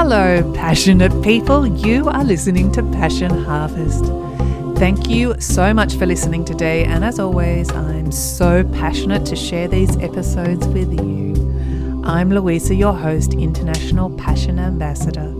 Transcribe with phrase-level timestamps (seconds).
[0.00, 1.66] Hello, passionate people.
[1.66, 4.04] You are listening to Passion Harvest.
[4.78, 6.84] Thank you so much for listening today.
[6.84, 11.34] And as always, I'm so passionate to share these episodes with you.
[12.04, 15.34] I'm Louisa, your host, International Passion Ambassador.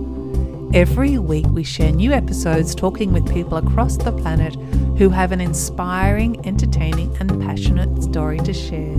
[0.74, 4.56] Every week, we share new episodes talking with people across the planet
[4.98, 8.98] who have an inspiring, entertaining, and passionate story to share,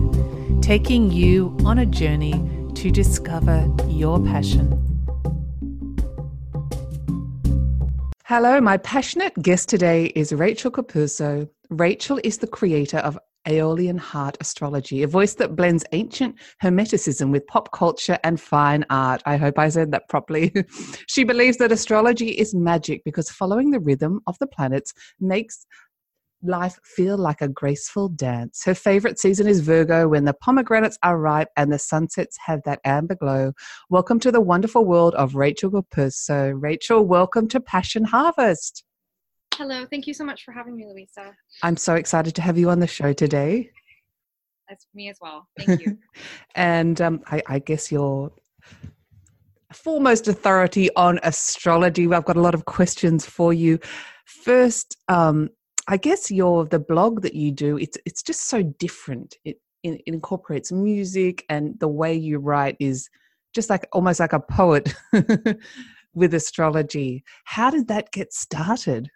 [0.61, 4.98] taking you on a journey to discover your passion.
[8.29, 11.50] Hello, my passionate guest today is Rachel Capuzzo.
[11.71, 17.47] Rachel is the creator of Aeolian Heart Astrology, a voice that blends ancient Hermeticism with
[17.47, 19.23] pop culture and fine art.
[19.25, 20.54] I hope I said that properly.
[21.07, 25.65] she believes that astrology is magic because following the rhythm of the planets makes
[26.43, 28.64] life feel like a graceful dance.
[28.64, 32.80] Her favorite season is Virgo when the pomegranates are ripe and the sunsets have that
[32.86, 33.53] amber glow.
[33.89, 36.53] Welcome to the wonderful world of Rachel Capuzzo.
[36.56, 38.84] Rachel, welcome to Passion Harvest.
[39.56, 41.34] Hello, thank you so much for having me, Louisa.
[41.64, 43.72] I'm so excited to have you on the show today.
[44.70, 45.48] That's me as well.
[45.59, 45.98] Thank you.
[46.56, 48.31] and um, I, I guess you're
[49.74, 52.12] foremost authority on astrology.
[52.12, 53.80] I've got a lot of questions for you.
[54.26, 55.50] First, um,
[55.90, 59.36] I guess your the blog that you do it's it's just so different.
[59.44, 63.09] It, it incorporates music and the way you write is
[63.56, 64.94] just like almost like a poet
[66.14, 67.23] with astrology.
[67.46, 69.09] How did that get started?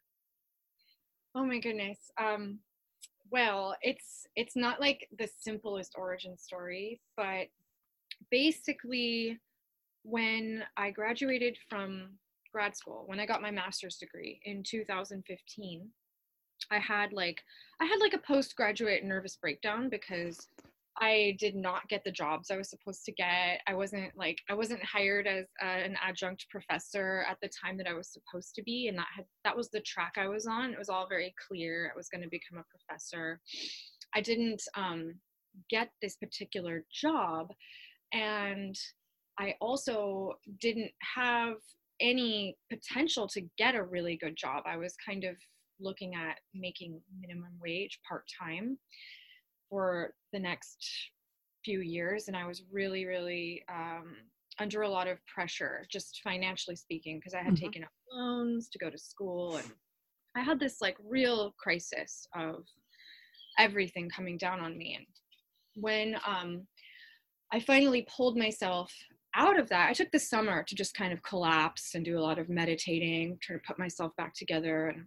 [1.36, 2.00] Oh my goodness.
[2.20, 2.58] Um,
[3.30, 7.50] well, it's it's not like the simplest origin story, but
[8.32, 9.38] basically
[10.02, 12.14] when I graduated from
[12.52, 15.88] grad school, when I got my master's degree in 2015,
[16.72, 17.42] I had like
[17.81, 20.47] I had like a postgraduate nervous breakdown because
[21.02, 23.61] I did not get the jobs I was supposed to get.
[23.67, 27.88] I wasn't like I wasn't hired as uh, an adjunct professor at the time that
[27.88, 30.72] I was supposed to be, and that had that was the track I was on.
[30.72, 31.91] It was all very clear.
[31.94, 33.39] I was going to become a professor.
[34.16, 35.16] I didn't um,
[35.69, 37.47] get this particular job,
[38.13, 38.75] and
[39.40, 41.56] I also didn't have
[42.00, 44.63] any potential to get a really good job.
[44.68, 45.35] I was kind of
[45.79, 48.78] looking at making minimum wage part time
[49.69, 50.85] for the next
[51.63, 52.28] few years.
[52.28, 54.16] And I was really, really um,
[54.59, 57.66] under a lot of pressure, just financially speaking, because I had mm-hmm.
[57.66, 59.57] taken up loans to go to school.
[59.57, 59.72] And
[60.35, 62.63] I had this like real crisis of
[63.57, 64.95] everything coming down on me.
[64.97, 66.67] And when um,
[67.51, 68.91] I finally pulled myself
[69.35, 72.22] out of that, I took the summer to just kind of collapse and do a
[72.22, 75.05] lot of meditating, try to put myself back together and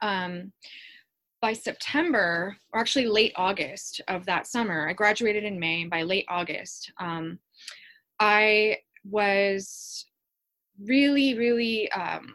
[0.00, 0.52] um,
[1.40, 5.84] by September, or actually late August of that summer, I graduated in May.
[5.84, 7.38] By late August, um,
[8.18, 10.06] I was
[10.84, 12.34] really, really um,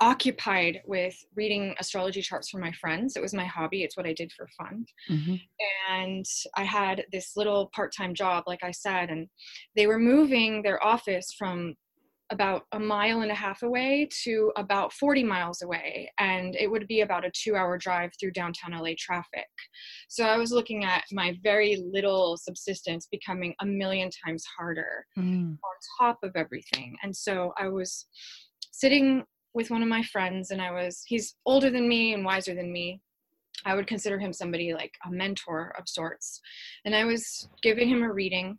[0.00, 3.16] occupied with reading astrology charts for my friends.
[3.16, 4.86] It was my hobby, it's what I did for fun.
[5.10, 5.34] Mm-hmm.
[5.90, 9.28] And I had this little part time job, like I said, and
[9.76, 11.74] they were moving their office from
[12.30, 16.86] about a mile and a half away to about 40 miles away and it would
[16.86, 19.48] be about a two hour drive through downtown la traffic
[20.08, 25.52] so i was looking at my very little subsistence becoming a million times harder mm.
[25.52, 25.58] on
[25.98, 28.06] top of everything and so i was
[28.72, 29.24] sitting
[29.54, 32.72] with one of my friends and i was he's older than me and wiser than
[32.72, 33.00] me
[33.64, 36.40] I would consider him somebody like a mentor of sorts.
[36.84, 38.58] And I was giving him a reading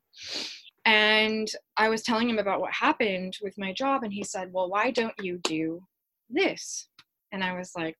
[0.86, 1.48] and
[1.78, 4.92] I was telling him about what happened with my job, and he said, Well, why
[4.92, 5.84] don't you do
[6.30, 6.88] this?
[7.32, 7.98] And I was like,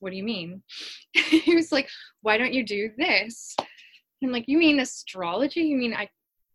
[0.00, 0.62] What do you mean?
[1.12, 1.88] he was like,
[2.22, 3.54] Why don't you do this?
[4.22, 5.62] I'm like, You mean astrology?
[5.62, 6.08] You mean I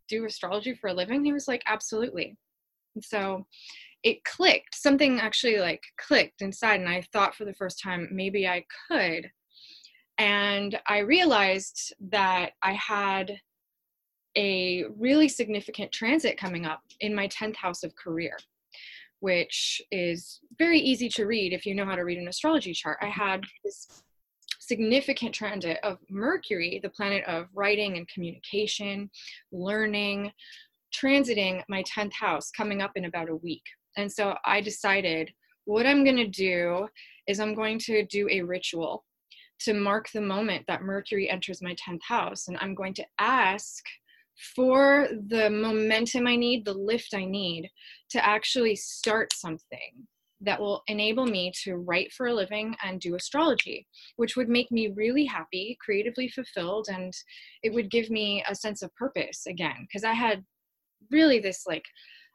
[0.08, 1.24] do astrology for a living?
[1.24, 2.36] He was like, Absolutely.
[2.96, 3.46] And so
[4.04, 4.76] it clicked.
[4.76, 9.30] Something actually like clicked inside, and I thought for the first time, maybe I could.
[10.18, 13.40] And I realized that I had
[14.38, 18.38] a really significant transit coming up in my 10th house of career,
[19.20, 22.98] which is very easy to read if you know how to read an astrology chart.
[23.02, 24.04] I had this
[24.60, 29.10] significant transit of Mercury, the planet of writing and communication,
[29.52, 30.32] learning,
[30.96, 33.64] transiting my 10th house coming up in about a week.
[33.98, 35.32] And so I decided
[35.66, 36.88] what I'm going to do
[37.28, 39.06] is I'm going to do a ritual
[39.62, 42.48] to mark the moment that Mercury enters my 10th house.
[42.48, 43.84] And I'm going to ask
[44.56, 47.70] for the momentum I need, the lift I need
[48.12, 50.08] to actually start something
[50.42, 53.88] that will enable me to write for a living and do astrology,
[54.18, 57.14] which would make me really happy, creatively fulfilled, and
[57.64, 59.88] it would give me a sense of purpose again.
[59.88, 60.44] Because I had
[61.12, 61.86] really this like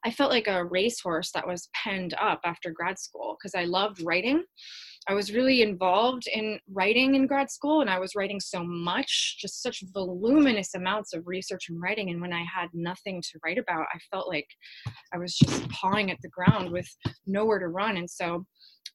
[0.04, 4.02] I felt like a racehorse that was penned up after grad school because I loved
[4.02, 4.44] writing.
[5.08, 9.38] I was really involved in writing in grad school and I was writing so much,
[9.40, 12.10] just such voluminous amounts of research and writing.
[12.10, 14.46] And when I had nothing to write about, I felt like
[15.14, 16.88] I was just pawing at the ground with
[17.26, 17.96] nowhere to run.
[17.96, 18.44] And so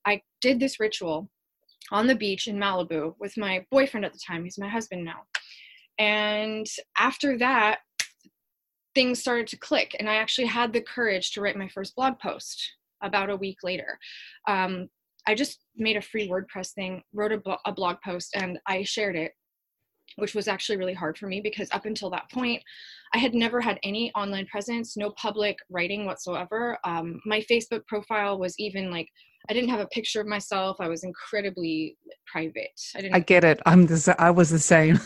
[0.06, 1.30] I did this ritual
[1.92, 4.44] on the beach in Malibu with my boyfriend at the time.
[4.44, 5.24] He's my husband now.
[5.98, 6.66] And
[6.98, 7.80] after that,
[8.96, 12.18] things started to click and i actually had the courage to write my first blog
[12.20, 14.00] post about a week later.
[14.48, 14.88] Um,
[15.28, 19.16] i just made a free wordpress thing wrote a, a blog post and i shared
[19.16, 19.32] it
[20.18, 22.62] which was actually really hard for me because up until that point
[23.14, 26.78] i had never had any online presence no public writing whatsoever.
[26.84, 29.08] Um, my facebook profile was even like
[29.50, 30.78] i didn't have a picture of myself.
[30.80, 31.98] I was incredibly
[32.32, 32.80] private.
[32.96, 33.62] I didn't i get it.
[33.66, 35.00] I'm the i was the same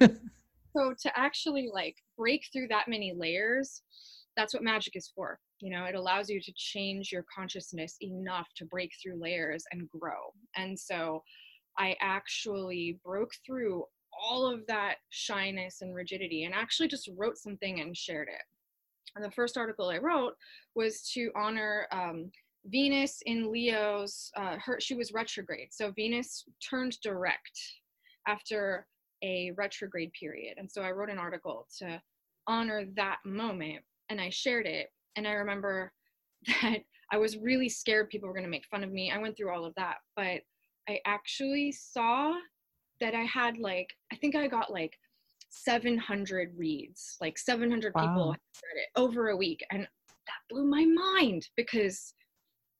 [0.76, 3.82] so to actually like break through that many layers
[4.36, 5.84] that's what magic is for you know?
[5.86, 10.32] It allows you to change your consciousness enough to break through layers and grow.
[10.56, 11.22] And so
[11.76, 13.84] i actually broke through
[14.16, 18.42] all of that shyness and rigidity and actually just wrote something and shared it.
[19.16, 20.34] And the first article i wrote
[20.74, 22.30] was to honor um,
[22.66, 25.68] venus in leo's uh, her she was retrograde.
[25.72, 27.58] So venus turned direct
[28.28, 28.86] after
[29.24, 30.58] a retrograde period.
[30.58, 32.00] And so I wrote an article to
[32.46, 34.88] honor that moment and I shared it.
[35.16, 35.92] And I remember
[36.62, 36.80] that
[37.10, 39.10] I was really scared people were going to make fun of me.
[39.10, 40.42] I went through all of that, but
[40.88, 42.34] I actually saw
[43.00, 44.94] that I had like, I think I got like
[45.48, 48.02] 700 reads, like 700 wow.
[48.02, 49.64] people read it over a week.
[49.70, 52.14] And that blew my mind because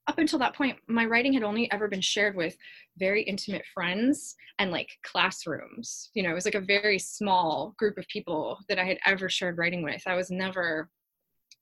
[0.07, 2.57] up until that point, my writing had only ever been shared with
[2.99, 6.11] very intimate friends and like classrooms.
[6.15, 9.29] You know, it was like a very small group of people that I had ever
[9.29, 10.03] shared writing with.
[10.07, 10.91] I was never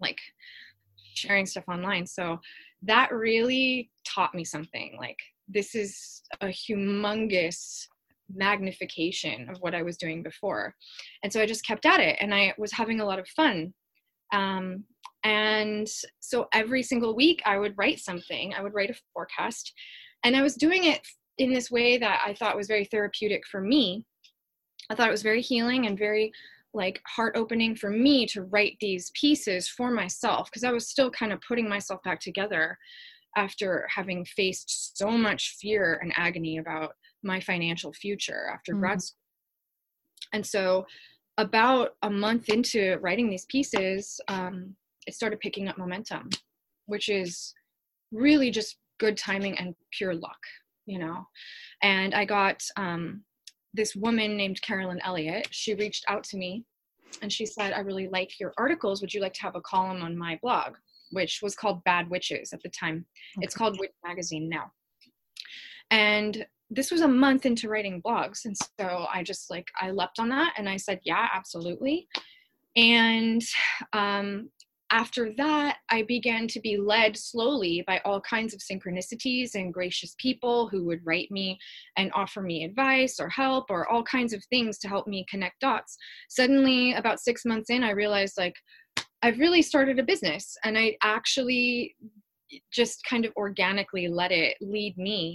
[0.00, 0.18] like
[1.14, 2.06] sharing stuff online.
[2.06, 2.40] So
[2.82, 4.96] that really taught me something.
[4.98, 5.18] Like,
[5.48, 7.86] this is a humongous
[8.34, 10.74] magnification of what I was doing before.
[11.22, 13.72] And so I just kept at it and I was having a lot of fun.
[14.32, 14.84] Um,
[15.24, 15.88] and
[16.20, 19.72] so every single week I would write something, I would write a forecast.
[20.24, 21.00] And I was doing it
[21.38, 24.04] in this way that I thought was very therapeutic for me.
[24.90, 26.32] I thought it was very healing and very
[26.74, 31.10] like heart opening for me to write these pieces for myself because I was still
[31.10, 32.78] kind of putting myself back together
[33.36, 36.92] after having faced so much fear and agony about
[37.22, 38.80] my financial future after mm-hmm.
[38.80, 39.18] grad school.
[40.32, 40.86] And so,
[41.38, 44.76] about a month into writing these pieces, um,
[45.06, 46.28] it started picking up momentum,
[46.86, 47.54] which is
[48.12, 50.38] really just good timing and pure luck,
[50.86, 51.26] you know.
[51.82, 53.24] And I got um,
[53.74, 55.48] this woman named Carolyn Elliott.
[55.50, 56.64] She reached out to me
[57.20, 59.00] and she said, I really like your articles.
[59.00, 60.74] Would you like to have a column on my blog?
[61.10, 63.04] Which was called Bad Witches at the time.
[63.36, 63.44] Okay.
[63.44, 64.72] It's called Witch Magazine now.
[65.90, 68.46] And this was a month into writing blogs.
[68.46, 72.08] And so I just like, I leapt on that and I said, yeah, absolutely.
[72.76, 73.42] And
[73.92, 74.48] um,
[74.92, 80.14] after that, I began to be led slowly by all kinds of synchronicities and gracious
[80.18, 81.58] people who would write me
[81.96, 85.60] and offer me advice or help or all kinds of things to help me connect
[85.60, 85.96] dots.
[86.28, 88.54] Suddenly, about six months in, I realized like
[89.22, 91.96] I've really started a business and I actually
[92.70, 95.34] just kind of organically let it lead me.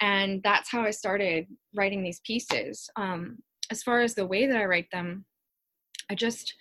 [0.00, 2.90] And that's how I started writing these pieces.
[2.96, 3.38] Um,
[3.70, 5.24] as far as the way that I write them,
[6.10, 6.52] I just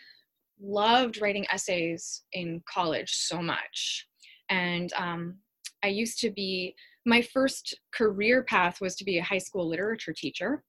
[0.62, 4.08] loved writing essays in college so much.
[4.50, 5.38] And um,
[5.84, 6.76] I used to be,
[7.06, 10.64] my first career path was to be a high school literature teacher.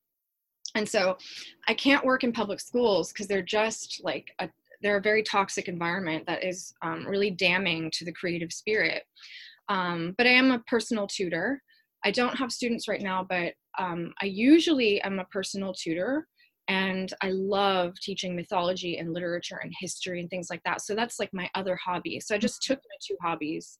[0.74, 1.18] And so
[1.68, 4.48] I can't work in public schools because they're just like a
[4.82, 9.04] they're a very toxic environment that is um, really damning to the creative spirit.
[9.68, 11.62] Um, but I am a personal tutor.
[12.04, 16.26] I don't have students right now, but um, I usually am a personal tutor
[16.68, 20.80] and I love teaching mythology and literature and history and things like that.
[20.82, 22.20] So that's like my other hobby.
[22.20, 22.74] So I just mm-hmm.
[22.74, 23.78] took my two hobbies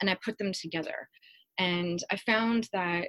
[0.00, 1.08] and I put them together.
[1.58, 3.06] And I found that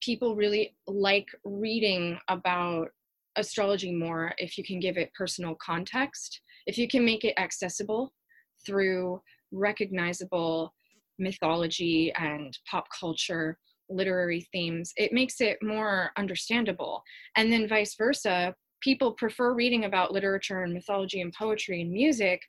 [0.00, 2.88] people really like reading about
[3.36, 8.12] astrology more if you can give it personal context, if you can make it accessible
[8.66, 9.20] through
[9.52, 10.74] recognizable
[11.18, 17.02] mythology and pop culture literary themes, it makes it more understandable.
[17.36, 22.40] And then vice versa, people prefer reading about literature and mythology and poetry and music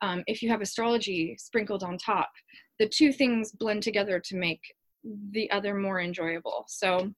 [0.00, 2.30] um, if you have astrology sprinkled on top.
[2.78, 4.60] The two things blend together to make
[5.32, 6.64] the other more enjoyable.
[6.68, 7.12] So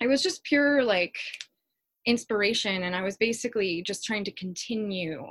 [0.00, 1.16] it was just pure like
[2.06, 5.26] inspiration, and I was basically just trying to continue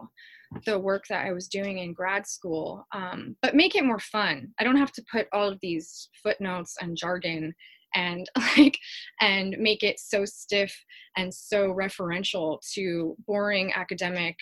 [0.65, 4.53] the work that I was doing in grad school, um, but make it more fun.
[4.59, 7.53] I don't have to put all of these footnotes and jargon
[7.95, 8.77] and like
[9.21, 10.75] and make it so stiff
[11.17, 14.35] and so referential to boring academic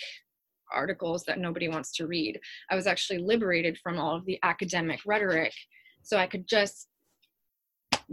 [0.73, 2.39] articles that nobody wants to read.
[2.69, 5.53] I was actually liberated from all of the academic rhetoric
[6.01, 6.87] so I could just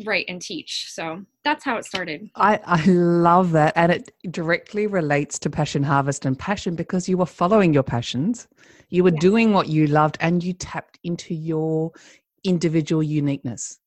[0.05, 0.87] write and teach.
[0.91, 2.31] So that's how it started.
[2.37, 3.73] I, I love that.
[3.77, 8.47] And it directly relates to Passion Harvest and passion because you were following your passions.
[8.89, 11.93] You were doing what you loved and you tapped into your
[12.45, 13.79] individual uniqueness,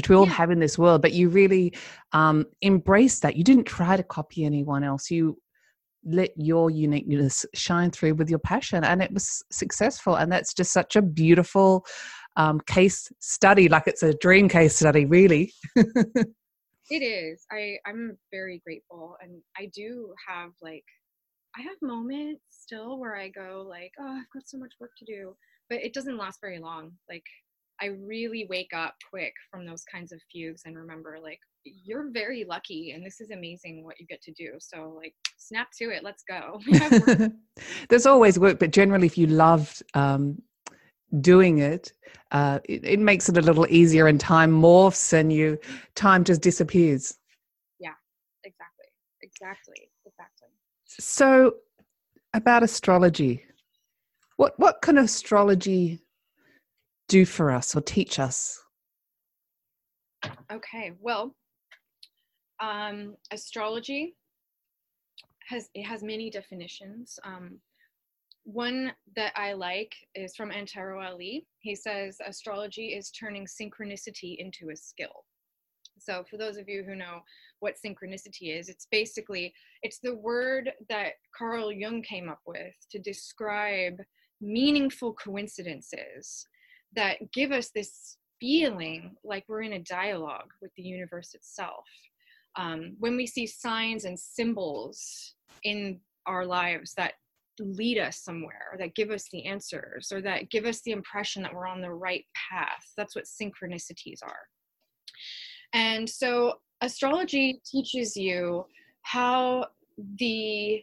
[0.00, 0.32] which we all yeah.
[0.32, 1.02] have in this world.
[1.02, 1.74] But you really
[2.14, 3.36] um, embraced that.
[3.36, 5.10] You didn't try to copy anyone else.
[5.10, 5.36] You
[6.06, 10.72] let your uniqueness shine through with your passion and it was successful and that's just
[10.72, 11.84] such a beautiful
[12.36, 18.62] um, case study like it's a dream case study really it is i i'm very
[18.64, 20.84] grateful and i do have like
[21.58, 25.04] i have moments still where i go like oh i've got so much work to
[25.04, 25.36] do
[25.68, 27.26] but it doesn't last very long like
[27.82, 32.44] i really wake up quick from those kinds of fugues and remember like you're very
[32.44, 36.02] lucky and this is amazing what you get to do so like snap to it
[36.02, 36.60] let's go.
[37.88, 40.40] There's always work but generally if you loved um,
[41.20, 41.92] doing it,
[42.30, 45.58] uh, it, it makes it a little easier and time morphs and you
[45.94, 47.18] time just disappears.
[47.78, 47.94] Yeah
[48.44, 48.86] exactly
[49.22, 50.48] exactly exactly.
[50.86, 51.54] So
[52.32, 53.44] about astrology.
[54.36, 56.00] What what can astrology
[57.10, 58.58] do for us or teach us
[60.52, 61.34] okay well
[62.60, 64.14] um, astrology
[65.48, 67.18] has it has many definitions.
[67.24, 67.58] Um,
[68.44, 71.46] one that I like is from Antero Alli.
[71.58, 75.24] He says astrology is turning synchronicity into a skill.
[75.98, 77.20] So for those of you who know
[77.58, 79.52] what synchronicity is, it's basically
[79.82, 83.96] it's the word that Carl Jung came up with to describe
[84.40, 86.46] meaningful coincidences
[86.96, 91.84] that give us this feeling like we're in a dialogue with the universe itself.
[92.56, 97.12] Um, when we see signs and symbols in our lives that
[97.60, 101.42] lead us somewhere or that give us the answers or that give us the impression
[101.42, 104.40] that we're on the right path that's what synchronicities are.
[105.72, 108.64] And so astrology teaches you
[109.02, 109.66] how
[110.18, 110.82] the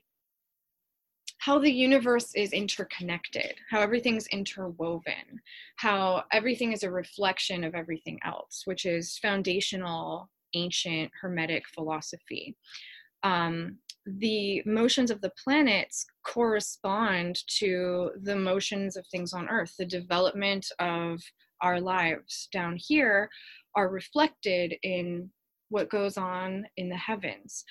[1.40, 5.42] how the universe is interconnected, how everything's interwoven,
[5.78, 12.56] how everything is a reflection of everything else, which is foundational ancient Hermetic philosophy.
[13.24, 19.74] Um, the motions of the planets correspond to the motions of things on Earth.
[19.78, 21.22] The development of
[21.62, 23.30] our lives down here
[23.76, 25.30] are reflected in
[25.70, 27.66] what goes on in the heavens.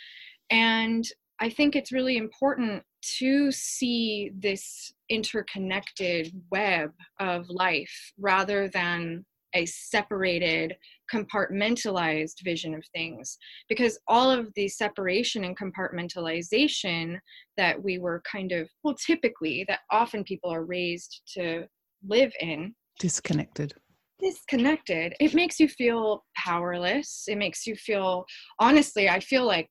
[0.50, 1.06] And
[1.40, 2.82] I think it's really important
[3.18, 10.76] to see this interconnected web of life rather than a separated
[11.12, 13.38] compartmentalized vision of things.
[13.68, 17.18] Because all of the separation and compartmentalization
[17.56, 21.66] that we were kind of well typically that often people are raised to
[22.06, 23.75] live in disconnected.
[24.20, 25.14] Disconnected.
[25.20, 27.25] It makes you feel powerless.
[27.28, 28.25] It makes you feel
[28.58, 29.68] honestly i feel like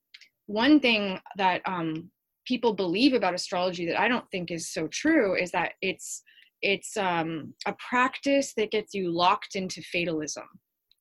[0.48, 2.12] one thing that um,
[2.46, 6.24] people believe about astrology that i don't think is so true is that it's
[6.62, 10.46] it's um, a practice that gets you locked into fatalism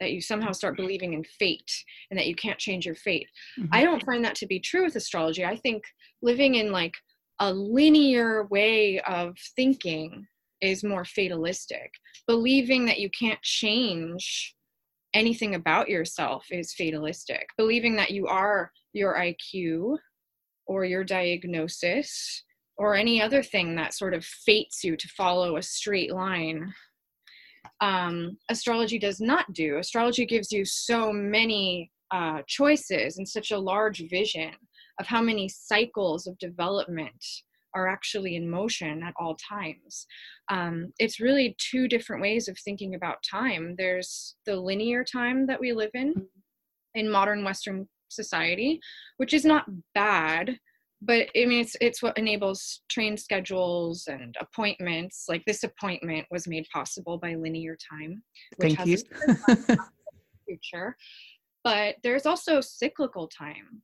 [0.00, 1.72] that you somehow start believing in fate
[2.10, 3.28] and that you can't change your fate.
[3.58, 3.72] Mm-hmm.
[3.72, 5.44] I don't find that to be true with astrology.
[5.44, 5.84] I think
[6.20, 6.92] living in like
[7.40, 10.26] a linear way of thinking
[10.60, 11.90] is more fatalistic.
[12.26, 14.54] Believing that you can't change
[15.14, 17.46] anything about yourself is fatalistic.
[17.56, 19.96] Believing that you are your IQ
[20.66, 22.42] or your diagnosis
[22.76, 26.72] or any other thing that sort of fates you to follow a straight line
[27.80, 29.78] um, astrology does not do.
[29.78, 34.52] Astrology gives you so many uh, choices and such a large vision
[35.00, 37.24] of how many cycles of development
[37.74, 40.06] are actually in motion at all times.
[40.48, 43.74] Um, it's really two different ways of thinking about time.
[43.76, 46.14] There's the linear time that we live in
[46.94, 48.80] in modern Western society,
[49.16, 50.58] which is not bad
[51.06, 55.26] but I mean, it's it's what enables train schedules and appointments.
[55.28, 58.22] Like this appointment was made possible by linear time,
[58.56, 59.04] which Thank has
[59.68, 59.76] you.
[60.46, 60.96] future.
[61.62, 63.82] But there's also cyclical time,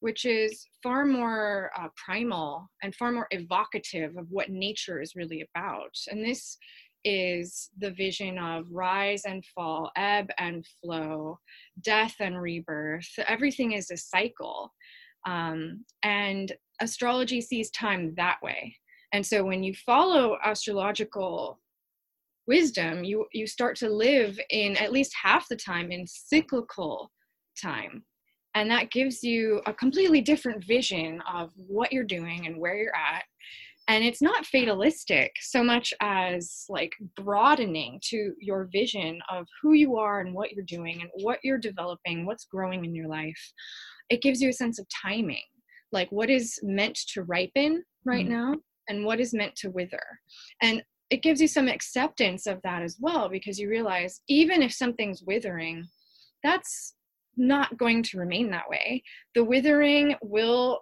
[0.00, 5.46] which is far more uh, primal and far more evocative of what nature is really
[5.54, 5.94] about.
[6.08, 6.56] And this
[7.04, 11.38] is the vision of rise and fall, ebb and flow,
[11.82, 13.08] death and rebirth.
[13.26, 14.72] Everything is a cycle.
[15.26, 18.76] Um, and astrology sees time that way.
[19.12, 21.58] And so when you follow astrological
[22.46, 27.10] wisdom, you you start to live in at least half the time in cyclical
[27.60, 28.04] time.
[28.54, 32.96] And that gives you a completely different vision of what you're doing and where you're
[32.96, 33.24] at
[33.88, 39.96] and it's not fatalistic so much as like broadening to your vision of who you
[39.96, 43.52] are and what you're doing and what you're developing what's growing in your life.
[44.10, 45.42] It gives you a sense of timing
[45.90, 48.54] like what is meant to ripen right mm now
[48.90, 50.02] and what is meant to wither.
[50.62, 54.72] And it gives you some acceptance of that as well because you realize even if
[54.72, 55.86] something's withering
[56.42, 56.94] that's
[57.38, 59.02] not going to remain that way.
[59.34, 60.80] The withering will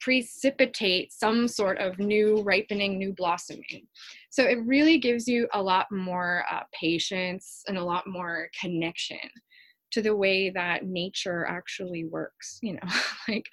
[0.00, 3.86] precipitate some sort of new ripening, new blossoming.
[4.30, 9.18] So it really gives you a lot more uh, patience and a lot more connection
[9.92, 12.58] to the way that nature actually works.
[12.62, 12.88] You know,
[13.28, 13.46] like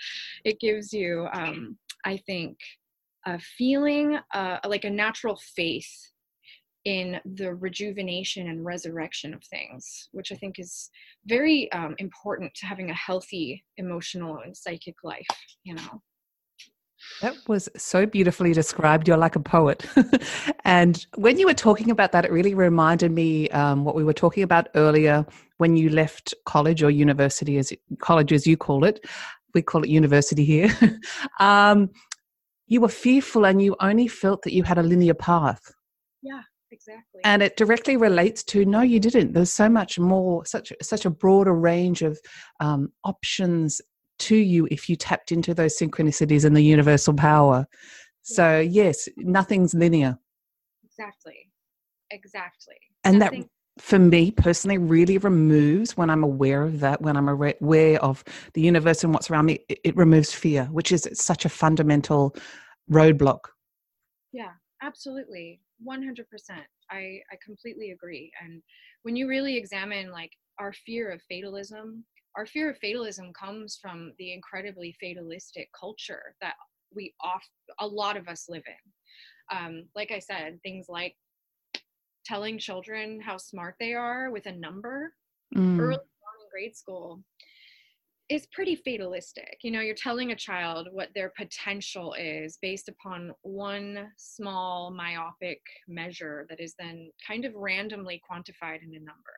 [0.44, 2.58] it gives you, um, I think,
[3.26, 6.12] a feeling, uh, like a natural faith
[6.86, 10.90] in the rejuvenation and resurrection of things, which I think is
[11.26, 15.28] very um, important to having a healthy emotional and psychic life,
[15.64, 16.02] you know.
[17.22, 19.08] That was so beautifully described.
[19.08, 19.86] You're like a poet.
[20.66, 24.14] and when you were talking about that, it really reminded me um, what we were
[24.14, 25.26] talking about earlier
[25.58, 29.06] when you left college or university, as college as you call it.
[29.54, 30.76] We call it university here.
[31.40, 31.90] um,
[32.68, 35.62] you were fearful and you only felt that you had a linear path.
[36.24, 36.42] Yeah,
[36.72, 37.22] exactly.
[37.24, 39.34] And it directly relates to no, you didn't.
[39.34, 42.20] There's so much more, such such a broader range of
[42.62, 43.82] um, options
[44.22, 47.68] to you if you tapped into those synchronicities and the universal power.
[48.24, 50.18] So, yes, nothing's linear.
[50.84, 51.50] Exactly.
[52.12, 52.76] Exactly.
[53.04, 53.50] And Nothing- that
[53.80, 58.22] for me personally really removes when i'm aware of that when i'm aware of
[58.54, 62.36] the universe and what's around me it, it removes fear which is such a fundamental
[62.92, 63.40] roadblock
[64.34, 64.52] yeah
[64.84, 66.26] absolutely 100%
[66.92, 68.32] i i completely agree.
[68.42, 68.62] And
[69.04, 72.06] when you really examine like our fear of fatalism
[72.38, 76.54] our fear of fatalism comes from the incredibly fatalistic culture that
[76.96, 77.46] we off
[77.80, 79.58] a lot of us live in.
[79.58, 81.16] Um, like i said things like
[82.26, 85.14] telling children how smart they are with a number.
[85.54, 85.78] Mm.
[85.80, 87.22] early on in grade school
[88.32, 89.58] is pretty fatalistic.
[89.62, 95.60] You know you're telling a child what their potential is based upon one small myopic
[95.90, 99.36] measure that is then kind of randomly quantified in a number.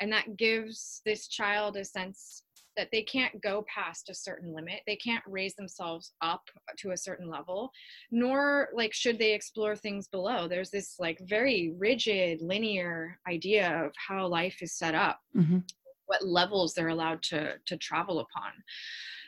[0.00, 2.44] And that gives this child a sense
[2.76, 4.80] that they can't go past a certain limit.
[4.86, 6.42] They can't raise themselves up
[6.78, 7.72] to a certain level
[8.12, 10.46] nor like should they explore things below.
[10.46, 15.18] There's this like very rigid linear idea of how life is set up.
[15.36, 15.58] Mm-hmm.
[16.06, 18.52] What levels they're allowed to to travel upon.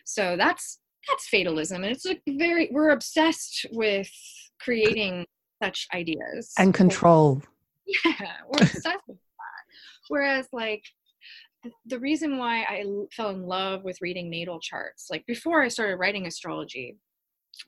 [0.04, 4.10] So that's that's fatalism and it's like very we're obsessed with
[4.60, 5.26] creating
[5.62, 6.52] such ideas.
[6.58, 7.42] And control.
[8.02, 8.14] Yeah
[8.48, 9.64] we're obsessed with that.
[10.08, 10.84] Whereas, like,
[11.86, 15.96] the reason why I fell in love with reading natal charts, like before I started
[15.96, 16.98] writing astrology,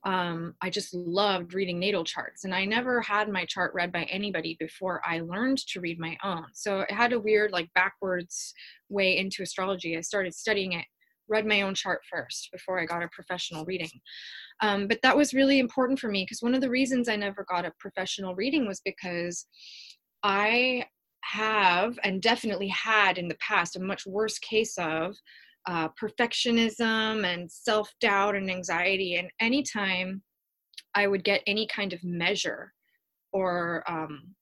[0.05, 2.45] um, I just loved reading natal charts.
[2.45, 6.17] And I never had my chart read by anybody before I learned to read my
[6.23, 6.47] own.
[6.53, 8.55] So it had a weird, like, backwards
[8.89, 9.97] way into astrology.
[9.97, 10.85] I started studying it,
[11.29, 13.91] read my own chart first before I got a professional reading.
[14.63, 17.45] Um, but that was really important for me because one of the reasons I never
[17.49, 19.47] got a professional reading was because
[20.23, 20.85] I
[21.23, 25.17] have and definitely had in the past a much worse case of
[25.67, 29.17] uh, perfectionism and self doubt and anxiety.
[29.17, 30.23] And anytime
[30.95, 32.73] I would get any kind of measure
[33.33, 34.35] or um,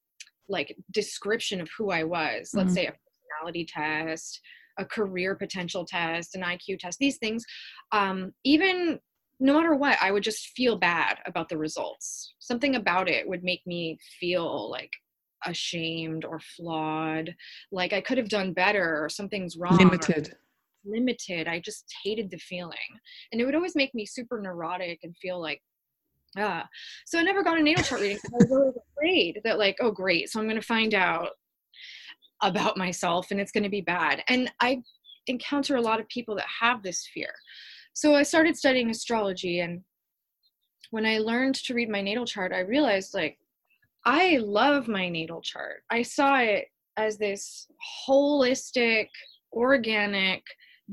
[0.47, 2.59] like description of who I was, mm-hmm.
[2.59, 4.39] let's say a personality test,
[4.77, 7.43] a career potential test, an IQ test, these things,
[7.91, 8.99] um, even
[9.39, 12.35] no matter what, I would just feel bad about the results.
[12.39, 14.91] Something about it would make me feel like
[15.45, 17.35] ashamed or flawed
[17.71, 20.33] like i could have done better or something's wrong limited
[20.85, 22.77] limited i just hated the feeling.
[23.31, 25.61] And it would always make me super neurotic and feel like
[26.37, 26.67] ah.
[27.05, 29.91] So i never got a natal chart reading i was always afraid that like oh
[29.91, 31.29] great so i'm going to find out
[32.41, 34.23] about myself and it's going to be bad.
[34.27, 34.81] And i
[35.27, 37.33] encounter a lot of people that have this fear.
[37.93, 39.81] So i started studying astrology and
[40.91, 43.37] when i learned to read my natal chart i realized like
[44.05, 45.81] I love my natal chart.
[45.89, 47.67] I saw it as this
[48.07, 49.09] holistic,
[49.51, 50.43] organic,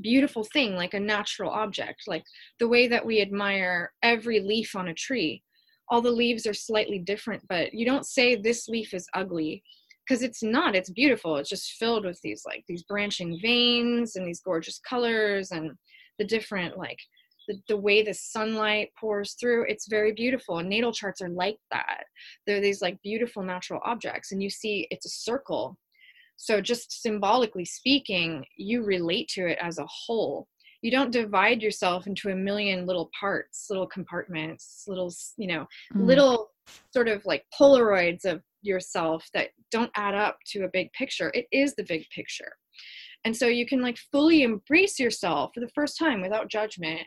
[0.01, 2.23] beautiful thing, like a natural object, like
[2.59, 5.43] the way that we admire every leaf on a tree.
[5.89, 9.63] All the leaves are slightly different, but you don't say this leaf is ugly
[10.07, 10.75] because it's not.
[10.75, 11.37] It's beautiful.
[11.37, 15.71] It's just filled with these like these branching veins and these gorgeous colors and
[16.17, 16.99] the different like
[17.47, 21.57] the, the way the sunlight pours through it's very beautiful and natal charts are like
[21.71, 22.05] that
[22.45, 25.77] they're these like beautiful natural objects and you see it's a circle
[26.43, 30.49] so just symbolically speaking you relate to it as a whole.
[30.81, 36.05] You don't divide yourself into a million little parts little compartments little you know mm.
[36.05, 36.51] little
[36.91, 41.31] sort of like polaroids of yourself that don't add up to a big picture.
[41.33, 42.51] It is the big picture.
[43.23, 47.01] And so you can like fully embrace yourself for the first time without judgment.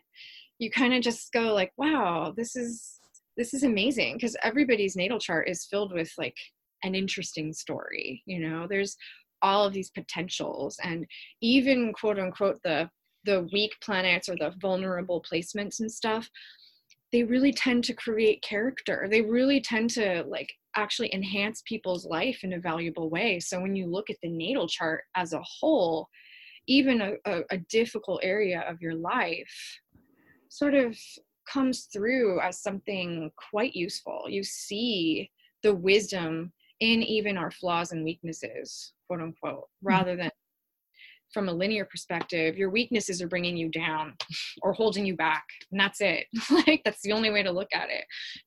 [0.59, 3.01] You kind of just go like wow this is
[3.37, 4.15] this is amazing.
[4.15, 6.37] Because everybody's natal chart is filled with like
[6.83, 8.67] an interesting story you know?
[8.67, 8.97] There's
[9.43, 11.07] all of these potentials and
[11.41, 12.89] even quote unquote the
[13.25, 16.29] the weak planets or the vulnerable placements and stuff
[17.13, 19.09] they really tend to create character.
[19.11, 23.41] They really tend to like actually enhance people's life in a valuable way.
[23.41, 26.09] So when you look at the natal chart as a whole
[26.69, 29.81] even a, a, a difficult area of your life
[30.49, 30.99] sort of
[31.49, 34.25] comes through as something quite useful.
[34.29, 35.31] You see
[35.63, 39.89] the wisdom in even our flaws and weaknesses quote unquote mm-hmm.
[39.89, 40.31] rather than
[41.33, 44.15] from a linear perspective, your weaknesses are bringing you down
[44.63, 45.45] or holding you back.
[45.71, 46.27] And that's it.
[46.51, 48.05] like, that's the only way to look at it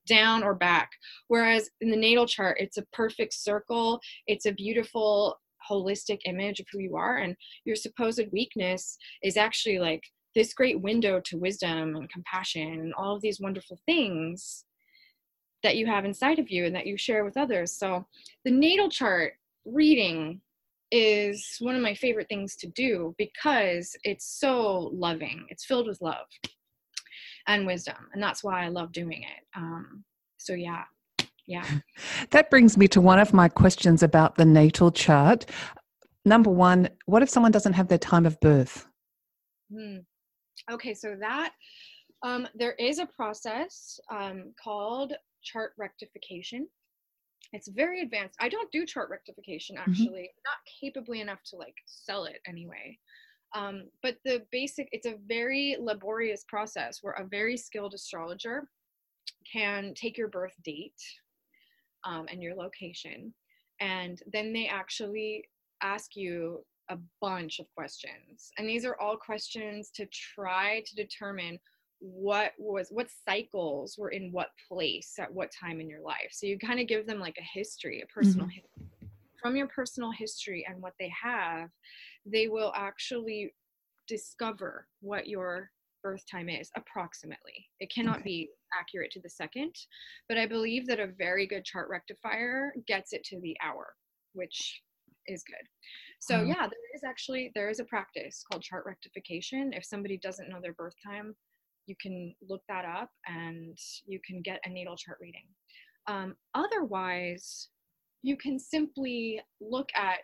[0.07, 0.89] down or back.
[1.27, 5.37] Whereas in the natal chart, it's a perfect circle, it's a beautiful,
[5.69, 7.17] holistic image of who you are.
[7.17, 10.03] And your supposed weakness is actually like
[10.35, 14.65] this great window to wisdom and compassion and all of these wonderful things
[15.63, 17.71] that you have inside of you and that you share with others.
[17.73, 18.05] So
[18.45, 19.33] the natal chart
[19.65, 20.41] reading
[20.91, 25.45] is one of my favorite things to do because it's so loving.
[25.49, 26.27] It's filled with love
[27.47, 29.45] and wisdom, and that's why I love doing it.
[29.55, 30.03] Um,
[30.37, 30.83] so yeah,
[31.47, 31.65] yeah.
[32.31, 35.45] That brings me to one of my questions about the natal chart.
[36.25, 38.87] Number one, what if someone doesn't have their time of birth?
[39.73, 39.97] Hmm.
[40.71, 41.53] Okay, so that
[42.23, 46.67] um, there is a process um, called chart rectification
[47.53, 49.89] it's very advanced i don't do chart rectification mm-hmm.
[49.89, 50.45] actually mm-hmm.
[50.45, 52.97] not capably enough to like sell it anyway
[53.55, 58.69] um, but the basic it's a very laborious process where a very skilled astrologer
[59.51, 61.01] can take your birth date
[62.03, 63.33] um, and your location
[63.79, 65.43] and then they actually
[65.81, 71.57] ask you a bunch of questions and these are all questions to try to determine
[71.99, 76.45] what was what cycles were in what place at what time in your life so
[76.45, 78.55] you kind of give them like a history a personal mm-hmm.
[78.55, 79.09] history
[79.41, 81.69] from your personal history and what they have
[82.25, 83.53] they will actually
[84.07, 85.69] discover what your
[86.01, 88.23] birth time is approximately it cannot okay.
[88.23, 89.73] be accurate to the second
[90.29, 93.87] but i believe that a very good chart rectifier gets it to the hour
[94.33, 94.81] which
[95.27, 95.67] is good
[96.21, 96.47] so mm-hmm.
[96.47, 100.59] yeah there is actually there is a practice called chart rectification if somebody doesn't know
[100.61, 101.35] their birth time
[101.89, 105.45] you can look that up and you can get a natal chart reading.
[106.07, 107.69] Um, otherwise,
[108.21, 110.19] you can simply look at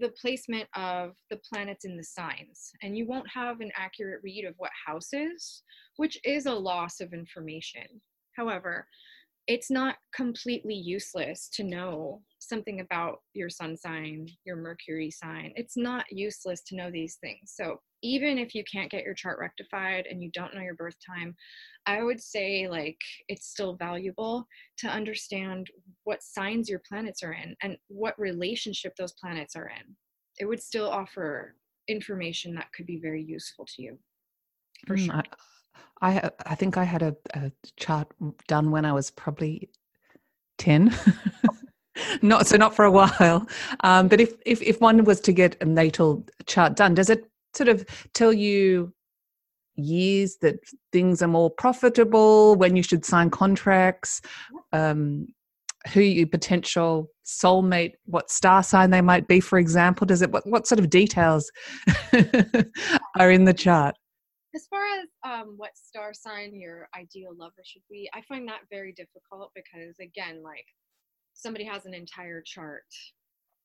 [0.00, 4.46] the placement of the planets in the signs, and you won't have an accurate read
[4.46, 5.62] of what house is,
[5.96, 7.86] which is a loss of information.
[8.36, 8.86] However,
[9.48, 15.52] it's not completely useless to know something about your sun sign, your Mercury sign.
[15.56, 17.52] It's not useless to know these things.
[17.54, 20.96] So even if you can't get your chart rectified and you don't know your birth
[21.04, 21.34] time,
[21.86, 24.46] I would say like it's still valuable
[24.78, 25.68] to understand
[26.04, 29.96] what signs your planets are in and what relationship those planets are in.
[30.38, 31.56] It would still offer
[31.88, 33.98] information that could be very useful to you.
[34.86, 35.16] For mm, sure.
[35.16, 35.22] I,
[36.00, 38.08] I, I think I had a, a chart
[38.48, 39.70] done when I was probably
[40.58, 40.94] 10.
[42.22, 43.46] not so not for a while.
[43.80, 47.24] Um, but if, if if one was to get a natal chart done does it
[47.54, 48.92] sort of tell you
[49.76, 50.56] years that
[50.92, 54.20] things are more profitable when you should sign contracts
[54.72, 55.26] um,
[55.92, 60.06] who your potential soulmate what star sign they might be for example?
[60.06, 61.50] Does it what, what sort of details
[63.18, 63.94] are in the chart
[64.54, 68.60] as far as um, what star sign your ideal lover should be i find that
[68.70, 70.66] very difficult because again like
[71.34, 72.84] somebody has an entire chart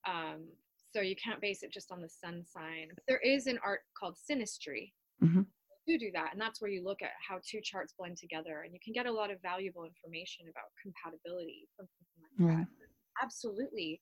[0.07, 0.47] um,
[0.93, 2.89] so you can't base it just on the sun sign.
[2.95, 4.93] But there is an art called synastry.
[5.23, 5.41] Mm-hmm.
[5.85, 8.73] You do that, and that's where you look at how two charts blend together, and
[8.73, 12.65] you can get a lot of valuable information about compatibility from something like right.
[12.65, 13.23] that.
[13.23, 13.99] Absolutely.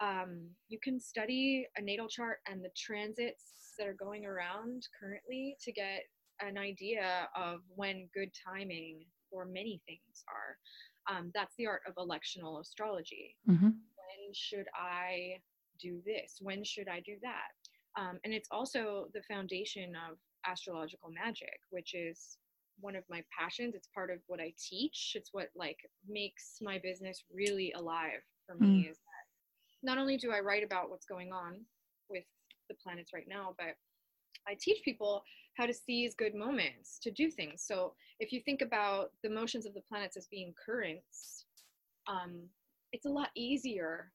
[0.00, 5.56] Um, you can study a natal chart and the transits that are going around currently
[5.62, 6.02] to get
[6.40, 11.16] an idea of when good timing for many things are.
[11.16, 13.36] Um, that's the art of electional astrology.
[13.48, 13.66] Mm-hmm.
[13.66, 15.38] When should I
[15.80, 16.38] do this?
[16.40, 18.00] When should I do that?
[18.00, 22.38] Um, and it's also the foundation of astrological magic, which is
[22.80, 23.74] one of my passions.
[23.74, 25.12] It's part of what I teach.
[25.14, 28.90] It's what like makes my business really alive for me mm.
[28.90, 29.24] is that
[29.82, 31.60] not only do I write about what's going on
[32.10, 32.24] with
[32.68, 33.76] the planets right now, but
[34.48, 35.22] I teach people
[35.56, 37.62] how to seize good moments to do things.
[37.66, 41.46] So if you think about the motions of the planets as being currents,
[42.06, 42.42] um,
[42.92, 44.12] it's a lot easier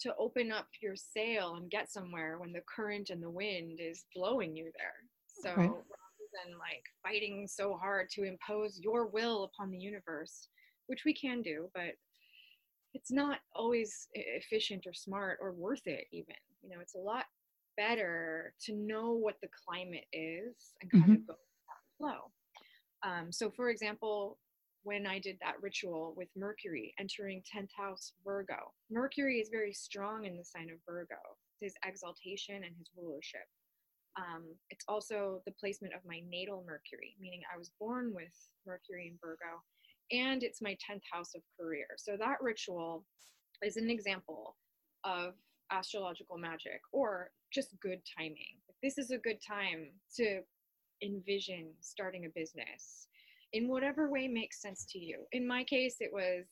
[0.00, 4.04] to open up your sail and get somewhere when the current and the wind is
[4.14, 4.94] blowing you there.
[5.26, 5.68] So right.
[5.68, 10.48] rather than like fighting so hard to impose your will upon the universe,
[10.86, 11.94] which we can do, but
[12.92, 16.36] it's not always efficient or smart or worth it even.
[16.62, 17.24] You know, it's a lot
[17.76, 21.12] better to know what the climate is and kind mm-hmm.
[21.12, 21.34] of go
[21.98, 22.30] flow.
[23.02, 24.38] Um, so, for example,
[24.82, 30.26] when I did that ritual with Mercury entering 10th house Virgo, Mercury is very strong
[30.26, 31.20] in the sign of Virgo,
[31.60, 33.46] his exaltation and his rulership.
[34.16, 38.32] Um, it's also the placement of my natal Mercury, meaning I was born with
[38.66, 39.62] Mercury in Virgo,
[40.12, 41.86] and it's my 10th house of career.
[41.96, 43.04] So that ritual
[43.62, 44.56] is an example
[45.04, 45.34] of
[45.72, 48.58] astrological magic or just good timing.
[48.82, 49.86] This is a good time
[50.16, 50.40] to
[51.02, 53.06] envision starting a business
[53.52, 55.24] in whatever way makes sense to you.
[55.32, 56.46] In my case, it was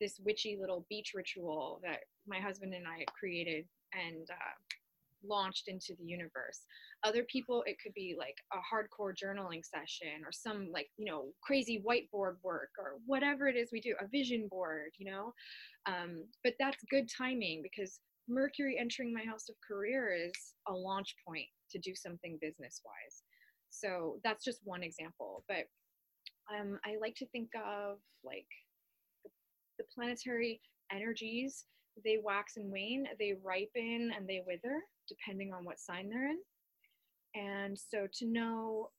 [0.00, 4.54] this witchy little beach ritual that my husband and I created and uh,
[5.26, 6.60] launched into the universe.
[7.02, 11.26] Other people, it could be like a hardcore journaling session or some like, you know,
[11.42, 15.32] crazy whiteboard work or whatever it is we do, a vision board, you know.
[15.86, 20.32] Um, but that's good timing because Mercury entering my house of career is
[20.68, 23.22] a launch point to do something business wise.
[23.70, 25.44] So that's just one example.
[25.48, 25.64] But
[26.52, 28.46] um, I like to think of like
[29.78, 30.60] the, planetary
[30.92, 31.64] energies.
[32.04, 36.38] They wax and wane, they ripen and they wither depending on what sign they're in.
[37.34, 38.90] And so to know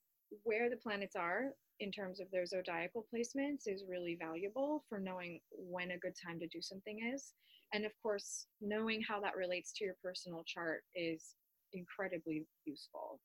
[0.43, 5.39] where the planets are in terms of their zodiacal placements is really valuable for knowing
[5.51, 7.33] when a good time to do something is.
[7.73, 11.35] And of course, knowing how that relates to your personal chart is
[11.73, 13.19] incredibly useful.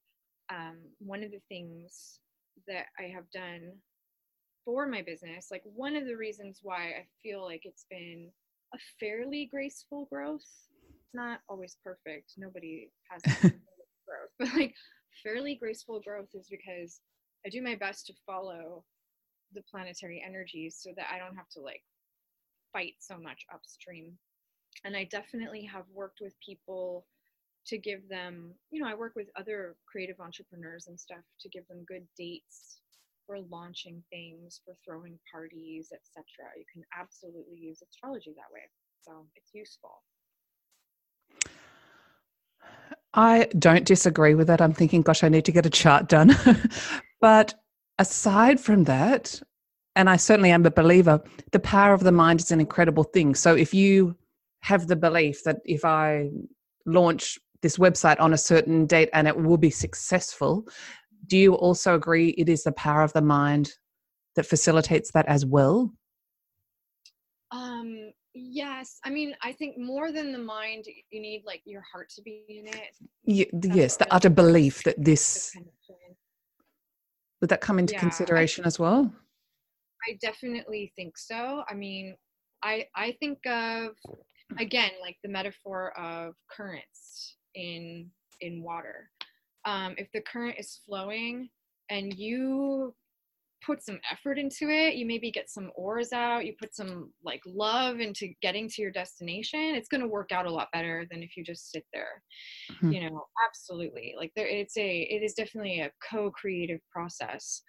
[0.53, 2.19] Um, one of the things
[2.67, 3.73] that I have done
[4.65, 8.31] for my business, like one of the reasons why I feel like it's been
[8.75, 10.45] a fairly graceful growth.
[11.01, 12.33] It's not always perfect.
[12.37, 14.75] Nobody has growth, but like
[15.23, 17.01] fairly graceful growth is because
[17.45, 18.85] I do my best to follow
[19.53, 21.83] the planetary energies so that I don't have to like
[22.73, 24.13] fight so much upstream.
[24.85, 27.07] And I definitely have worked with people
[27.67, 31.67] to give them, you know, I work with other creative entrepreneurs and stuff to give
[31.69, 32.81] them good dates
[33.27, 36.25] for launching things, for throwing parties, etc.
[36.57, 38.63] You can absolutely use astrology that way.
[39.03, 40.03] So it's useful.
[43.13, 44.61] I don't disagree with that.
[44.61, 46.37] I'm thinking, gosh, I need to get a chart done.
[47.21, 47.55] but
[47.99, 49.41] aside from that,
[49.97, 53.35] and I certainly am a believer, the power of the mind is an incredible thing.
[53.35, 54.17] So if you
[54.61, 56.31] have the belief that if I
[56.87, 60.67] launch this website on a certain date and it will be successful,
[61.27, 63.73] do you also agree it is the power of the mind
[64.37, 65.93] that facilitates that as well?
[67.51, 68.99] Um, yes.
[69.05, 72.45] I mean, I think more than the mind, you need like your heart to be
[72.49, 72.97] in it.
[73.25, 75.55] Yeah, yes, the utter belief that this.
[77.41, 79.13] Would that come into yeah, consideration I, as well?
[80.09, 81.63] I definitely think so.
[81.69, 82.17] I mean,
[82.63, 83.93] I I think of
[84.59, 89.11] again like the metaphor of currents in in water
[89.65, 91.51] um, if the current is flowing
[91.91, 92.95] and you
[93.65, 94.95] put some effort into it.
[94.95, 98.91] You maybe get some oars out you put some like love into getting to your
[98.91, 102.23] destination it's going to work out a lot better than if you just sit there.
[102.73, 102.93] Mm-hmm.
[102.93, 104.15] you know absolutely.
[104.17, 107.63] Like there it's a it is definitely a co-creative process.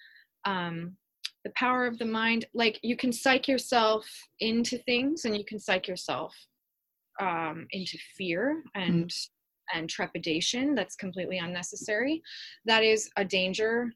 [0.46, 0.98] Um
[1.44, 4.08] the power of the mind like you can psych yourself
[4.40, 6.36] into things and you can psych yourself
[7.20, 9.32] um into fear and mm-hmm
[9.74, 10.76] and trepidation.
[10.76, 12.22] That's completely unnecessary.
[12.66, 13.92] That is a danger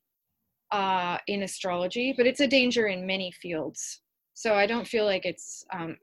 [0.76, 4.02] uh, in astrology, but it's a danger in many fields.
[4.34, 5.96] So I don't feel like it's um,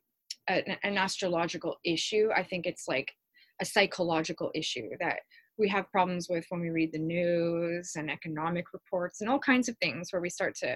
[0.48, 2.30] an, an astrological issue.
[2.34, 3.12] I think it's like
[3.60, 5.18] a psychological issue that
[5.58, 9.68] we have problems with when we read the news and economic reports and all kinds
[9.68, 10.74] of things where we start to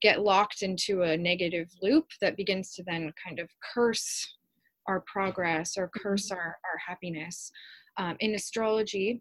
[0.00, 4.36] get locked into a negative loop that begins to then kind of curse
[4.86, 7.52] our progress or curse our, our happiness
[7.98, 9.20] um, in astrology,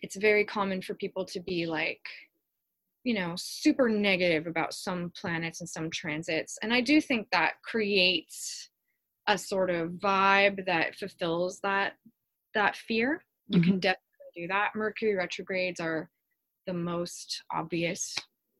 [0.00, 2.00] it's very common for people to be like,
[3.08, 6.58] you know, super negative about some planets and some transits.
[6.62, 8.68] And I do think that creates
[9.26, 11.94] a sort of vibe that fulfills that
[12.52, 13.24] that fear.
[13.48, 13.70] You mm-hmm.
[13.70, 14.72] can definitely do that.
[14.74, 16.10] Mercury retrogrades are
[16.66, 18.14] the most obvious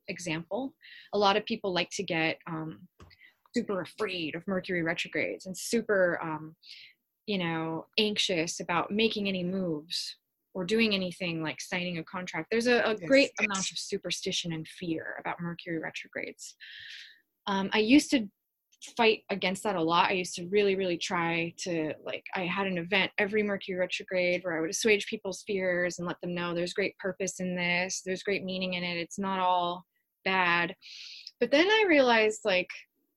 [0.07, 0.73] example.
[1.13, 2.87] A lot of people like to get um,
[3.55, 6.55] super afraid of Mercury retrogrades and super, um,
[7.27, 10.15] you know, anxious about making any moves
[10.53, 12.47] or doing anything like signing a contract.
[12.49, 13.45] There's a, a yes, great yes.
[13.45, 16.55] amount of superstition and fear about Mercury retrogrades.
[17.47, 18.27] Um, I used to
[18.95, 20.09] fight against that a lot.
[20.09, 24.43] I used to really, really try to like I had an event every Mercury retrograde
[24.43, 28.01] where I would assuage people's fears and let them know there's great purpose in this,
[28.05, 28.97] there's great meaning in it.
[28.97, 29.85] It's not all
[30.23, 30.75] bad.
[31.39, 32.69] But then I realized like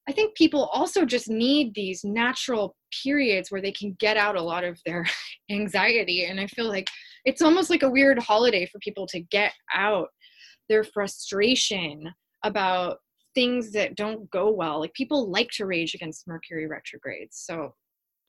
[0.09, 4.43] I think people also just need these natural periods where they can get out a
[4.43, 5.07] lot of their
[5.51, 6.25] anxiety.
[6.25, 6.89] And I feel like
[7.25, 10.09] it's almost like a weird holiday for people to get out
[10.69, 12.13] their frustration
[12.45, 12.99] about
[13.35, 14.81] things that don't go well.
[14.81, 17.43] Like people like to rage against Mercury retrogrades.
[17.45, 17.75] So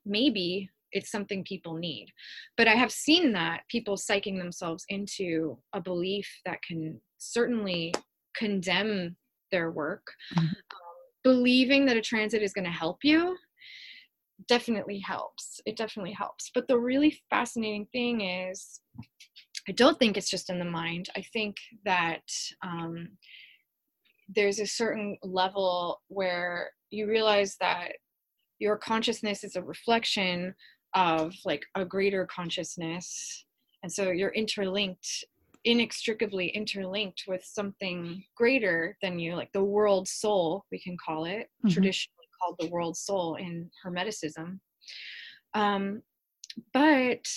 [0.06, 2.08] maybe it's something people need.
[2.56, 7.94] But I have seen that people psyching themselves into a belief that can certainly
[8.36, 9.16] condemn
[9.52, 10.06] their work.
[10.36, 10.46] Mm-hmm.
[10.46, 10.54] Um,
[11.24, 13.36] believing that a transit is going to help you
[14.48, 15.62] definitely helps.
[15.66, 16.52] It definitely helps.
[16.54, 18.82] But the really fascinating thing is,
[19.68, 21.10] I don't think it's just in the mind.
[21.16, 22.24] I think that
[22.64, 23.10] um,
[24.28, 27.94] there's a certain level where you realize that
[28.60, 30.54] your consciousness is a reflection
[30.96, 33.46] of like a greater consciousness
[33.82, 35.26] and so you're interlinked
[35.66, 41.48] inextricably interlinked with something greater than you like the world soul we can call it
[41.48, 41.70] mm-hmm.
[41.70, 44.60] traditionally called the world soul in hermeticism.
[45.54, 46.02] Um,
[46.74, 47.28] but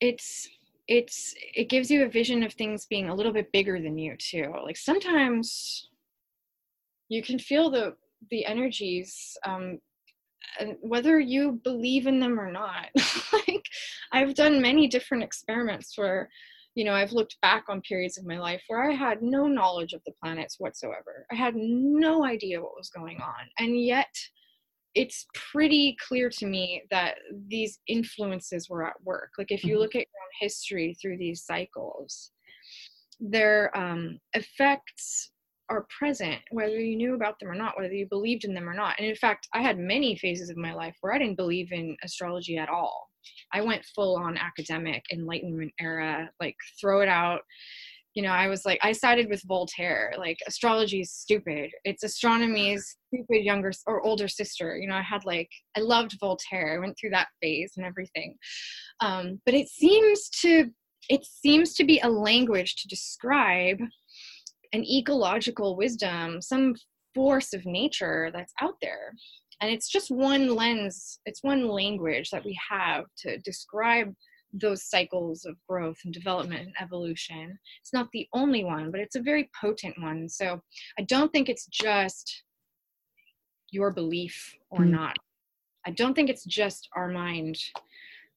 [0.00, 0.48] it's
[0.88, 4.16] it's it gives you a vision of things being a little bit bigger than you
[4.18, 4.52] too.
[4.64, 5.88] Like sometimes
[7.08, 7.94] you can feel the
[8.30, 9.78] the energies um
[10.80, 12.88] whether you believe in them or not.
[13.48, 13.64] Like
[14.12, 16.28] i've done many different experiments where
[16.74, 19.92] you know i've looked back on periods of my life where i had no knowledge
[19.92, 24.08] of the planets whatsoever i had no idea what was going on and yet
[24.94, 27.14] it's pretty clear to me that
[27.48, 29.30] these influences were at work.
[29.38, 29.80] Like if you mm-hmm.
[29.80, 32.30] look at your own history through these cycles,
[33.18, 35.31] their um, effects
[35.72, 38.74] are present, whether you knew about them or not, whether you believed in them or
[38.74, 38.96] not.
[38.98, 41.96] And in fact, I had many phases of my life where I didn't believe in
[42.04, 43.08] astrology at all.
[43.52, 47.42] I went full on academic enlightenment era, like throw it out
[48.14, 50.12] you know, I was like, I sided with Voltaire.
[50.18, 51.70] Like, astrology is stupid.
[51.84, 54.76] It's astronomy's stupid younger or older sister.
[54.76, 56.74] You know, I had like, I loved Voltaire.
[56.74, 58.36] I went through that phase and everything.
[59.00, 60.70] Um, but it seems to,
[61.08, 63.78] it seems to be a language to describe
[64.72, 66.74] an ecological wisdom, some
[67.14, 69.12] force of nature that's out there.
[69.60, 74.12] And it's just one lens, it's one language that we have to describe
[74.52, 77.58] those cycles of growth and development and evolution.
[77.80, 80.28] It's not the only one, but it's a very potent one.
[80.28, 80.60] So
[80.98, 82.42] I don't think it's just
[83.70, 84.90] your belief or mm.
[84.90, 85.16] not.
[85.86, 87.56] I don't think it's just our mind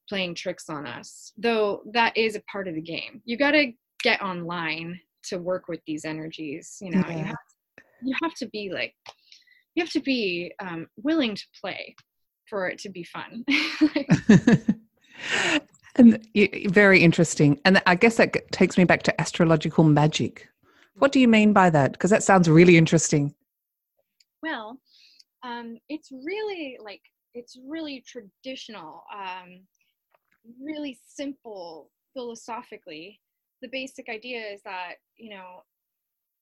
[0.08, 3.22] playing tricks on us, though that is a part of the game.
[3.26, 3.72] You got to
[4.02, 6.78] get online to work with these energies.
[6.82, 7.18] You know, yeah.
[7.18, 8.94] you, have to, you have to be like,
[9.76, 11.96] you have to be um, willing to play
[12.50, 13.46] for it to be fun.
[15.96, 16.28] And
[16.70, 17.60] very interesting.
[17.64, 20.50] And I guess that takes me back to astrological magic.
[20.96, 21.94] What do you mean by that?
[21.94, 23.34] Because that sounds really interesting.
[24.44, 24.78] Well,
[25.44, 27.02] um, it's really like
[27.34, 29.62] it's really traditional, um,
[30.62, 33.20] really simple philosophically.
[33.66, 35.64] The basic idea is that you know,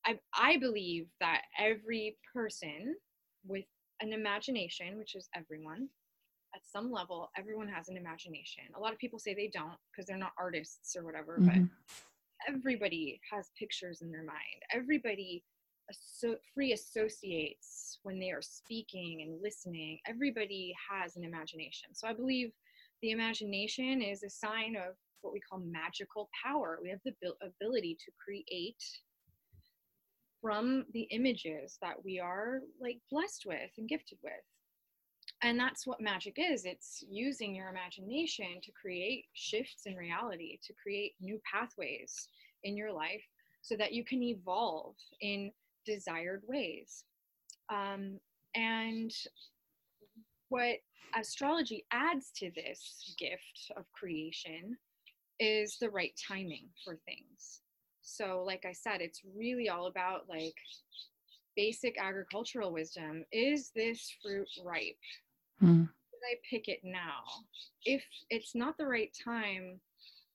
[0.05, 2.95] I I believe that every person
[3.47, 3.63] with
[4.01, 5.87] an imagination, which is everyone,
[6.53, 8.63] at some level everyone has an imagination.
[8.75, 11.63] A lot of people say they don't because they're not artists or whatever mm-hmm.
[11.63, 14.59] but everybody has pictures in their mind.
[14.73, 15.45] Everybody
[15.89, 19.99] asso- free associates when they are speaking and listening.
[20.05, 21.93] Everybody has an imagination.
[21.93, 22.51] So i believe
[23.01, 26.79] the imagination is a sign of what we call magical power.
[26.81, 28.83] We have the ability to create
[30.41, 34.33] from the images that we are like blessed with and gifted with.
[35.41, 36.65] And that's what magic is.
[36.65, 42.27] It's using your imagination to create shifts in reality to create new pathways
[42.63, 43.23] in your life
[43.61, 45.51] so that you can evolve in
[45.85, 47.05] desired ways.
[47.69, 48.19] Um,
[48.55, 49.11] and
[50.49, 50.77] what
[51.17, 54.77] astrology adds to this gift of creation
[55.39, 57.61] is the right timing for things
[58.01, 60.55] so like i said it's really all about like
[61.55, 64.95] basic agricultural wisdom is this fruit ripe
[65.61, 65.87] Mm.
[66.23, 67.23] I pick it now?
[67.85, 69.79] If it's not the right time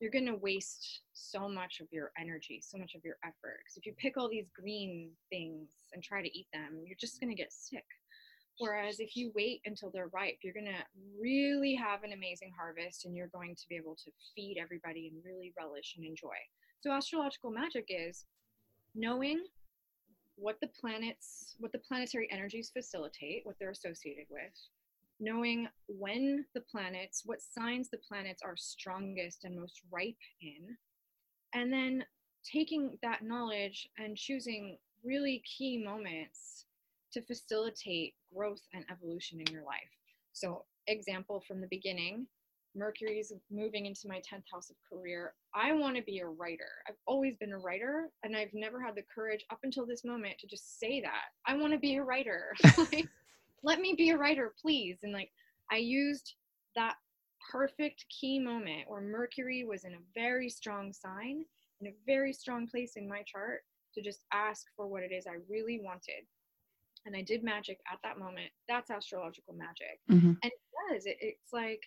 [0.01, 3.59] you're going to waste so much of your energy, so much of your effort.
[3.65, 7.21] Because if you pick all these green things and try to eat them, you're just
[7.21, 7.85] going to get sick.
[8.59, 10.85] Whereas if you wait until they're ripe, you're going to
[11.21, 15.25] really have an amazing harvest and you're going to be able to feed everybody and
[15.25, 16.37] really relish and enjoy.
[16.81, 18.27] So, astrological magic is
[18.95, 19.45] knowing
[20.37, 24.53] what the planets, what the planetary energies facilitate, what they're associated with,
[25.21, 30.77] knowing when the planets, what signs the planets are strongest and most ripe in,
[31.55, 32.05] and then
[32.45, 36.67] taking that knowledge and choosing really key moments
[37.13, 39.91] to facilitate growth and evolution in your life.
[40.33, 42.27] So, example from the beginning
[42.75, 45.35] Mercury's moving into my 10th house of career.
[45.55, 46.71] I want to be a writer.
[46.89, 50.39] I've always been a writer, and I've never had the courage up until this moment
[50.39, 51.27] to just say that.
[51.47, 52.55] I want to be a writer.
[52.93, 53.09] like,
[53.63, 54.99] let me be a writer, please.
[55.03, 55.31] And like,
[55.71, 56.35] I used
[56.77, 56.95] that
[57.51, 61.45] perfect key moment where Mercury was in a very strong sign,
[61.81, 63.61] in a very strong place in my chart
[63.95, 66.27] to just ask for what it is I really wanted.
[67.09, 68.51] And I did magic at that moment.
[68.69, 69.99] That's astrological magic.
[70.11, 70.35] Mm-hmm.
[70.43, 70.61] And it
[70.93, 71.07] does.
[71.07, 71.81] It, it's like,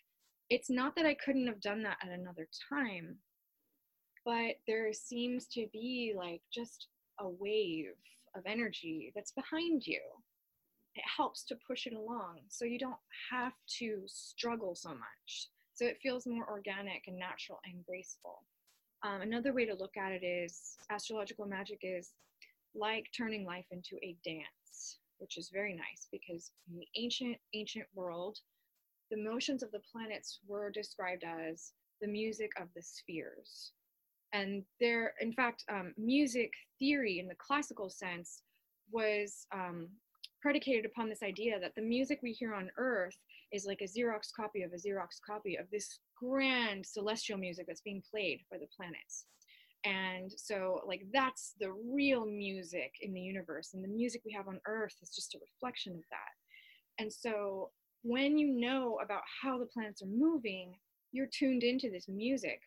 [0.50, 3.18] it's not that I couldn't have done that at another time,
[4.26, 6.88] but there seems to be like just
[7.20, 7.94] a wave
[8.36, 10.02] of energy that's behind you
[10.96, 13.00] it helps to push it along so you don't
[13.32, 15.50] have to struggle so much.
[15.74, 18.44] So it feels more organic and natural and graceful.
[19.04, 22.12] Um, another way to look at it is astrological magic is
[22.76, 27.86] like turning life into a dance, which is very nice because in the ancient, ancient
[27.94, 28.40] world,
[29.12, 33.72] the motions of the planets were described as the music of the spheres.
[34.34, 38.42] And there, in fact, um, music theory in the classical sense
[38.92, 39.90] was um,
[40.42, 43.16] predicated upon this idea that the music we hear on earth
[43.52, 47.82] is like a xerox copy of a xerox copy of this grand celestial music that's
[47.82, 49.26] being played by the planets
[49.86, 54.48] and so like that's the real music in the universe and the music we have
[54.48, 57.70] on earth is just a reflection of that and so
[58.04, 60.74] when you know about how the planets are moving
[61.12, 62.62] you're tuned into this music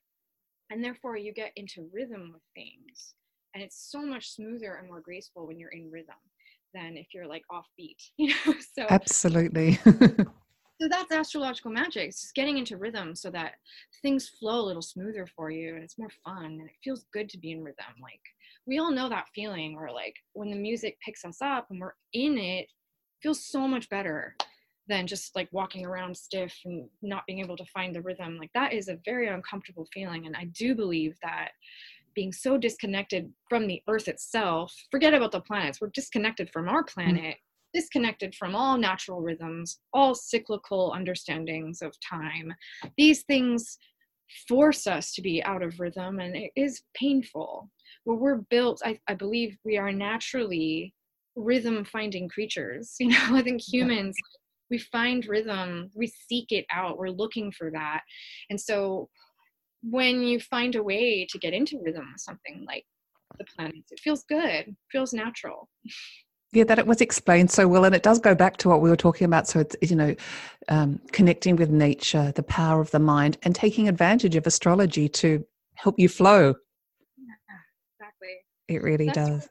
[0.71, 3.15] and therefore you get into rhythm with things
[3.55, 6.17] and it's so much smoother and more graceful when you're in rhythm
[6.75, 8.55] than if you're like offbeat, you know?
[8.77, 9.79] So absolutely.
[10.81, 12.09] so that's astrological magic.
[12.09, 13.55] It's just getting into rhythm so that
[14.03, 17.29] things flow a little smoother for you and it's more fun and it feels good
[17.31, 17.95] to be in rhythm.
[18.03, 18.21] Like
[18.67, 21.95] we all know that feeling where like when the music picks us up and we're
[22.13, 22.69] in it, it
[23.23, 24.37] feels so much better
[24.89, 28.37] than just like walking around stiff and not being able to find the rhythm.
[28.37, 30.27] Like that is a very uncomfortable feeling.
[30.27, 31.51] And I do believe that
[32.15, 36.83] being so disconnected from the earth itself forget about the planets we're disconnected from our
[36.83, 37.01] mm-hmm.
[37.01, 37.37] planet.
[37.75, 42.55] Disconnected from all natural rhythms all cyclical understandings of time.
[42.97, 43.79] These things
[44.49, 47.71] force us to be out of rhythm and it is painful.
[48.05, 50.95] Well we're built I, I believe we are naturally
[51.37, 54.15] rhythm finding creatures you know i think humans
[54.71, 58.01] we find rhythm we seek it out we're looking for that.
[58.51, 59.09] And so
[59.83, 62.85] when you find a way to get into rhythm with something like
[63.39, 65.69] the planets, it feels good, feels natural.
[66.55, 68.89] Yeah, that it was explained so well, and it does go back to what we
[68.89, 69.49] were talking about.
[69.49, 70.15] So it's you know,
[70.69, 75.45] um, connecting with nature, the power of the mind, and taking advantage of astrology to
[75.75, 76.55] help you flow.
[77.19, 77.57] Yeah,
[77.99, 78.37] exactly.
[78.69, 79.49] It really That's does.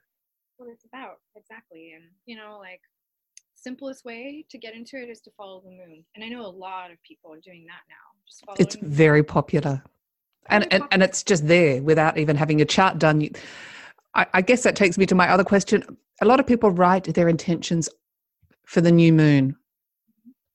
[0.57, 1.93] What it's about, exactly.
[1.93, 2.81] And you know, like
[3.55, 6.03] simplest way to get into it is to follow the moon.
[6.15, 7.95] And I know a lot of people are doing that now.
[8.27, 9.83] Just it's very popular
[10.47, 13.29] and, and and it's just there without even having a chart done
[14.15, 17.05] I, I guess that takes me to my other question a lot of people write
[17.13, 17.89] their intentions
[18.65, 19.55] for the new moon.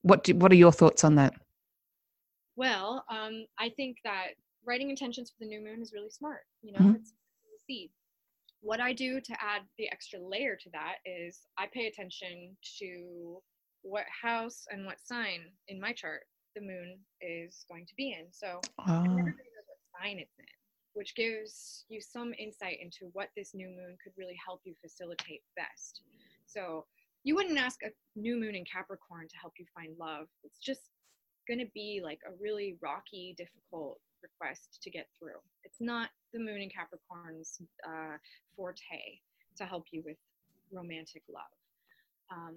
[0.02, 1.34] What do, what are your thoughts on that?
[2.56, 4.30] Well um, i think that
[4.66, 6.96] writing intentions for the new moon is really smart you know mm-hmm.
[6.96, 7.12] it's
[7.64, 7.90] seed
[8.60, 13.40] what i do to add the extra layer to that is i pay attention to
[13.82, 16.22] what house and what sign in my chart
[16.54, 18.26] the moon is going to be in.
[18.30, 20.46] So oh everybody knows what sign it's in,
[20.98, 25.42] which gives you some insight into what this new moon could really help you facilitate
[25.54, 26.00] best.
[26.46, 26.86] So
[27.22, 30.26] you wouldn't ask a new moon in Capricorn to help you find love.
[30.42, 30.90] It's just
[31.46, 35.38] going to be like a really rocky, difficult request to get through.
[35.62, 38.16] It's not the moon in Capricorn's uh,
[38.56, 39.20] forte
[39.56, 40.16] to help you with
[40.72, 41.54] romantic love.
[42.32, 42.56] Um,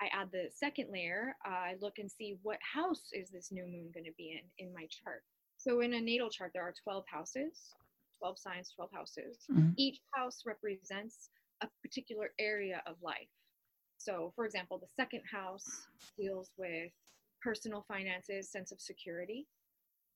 [0.00, 1.34] I add the second layer.
[1.44, 4.64] Uh, I look and see what house is this new moon going to be in
[4.64, 5.24] in my chart.
[5.64, 7.74] So in a natal chart, there are 12 houses,
[8.18, 9.38] 12 signs, 12 houses.
[9.50, 9.70] Mm-hmm.
[9.78, 11.30] Each house represents
[11.62, 13.30] a particular area of life.
[13.96, 15.88] So, for example, the second house
[16.18, 16.92] deals with
[17.40, 19.46] personal finances, sense of security.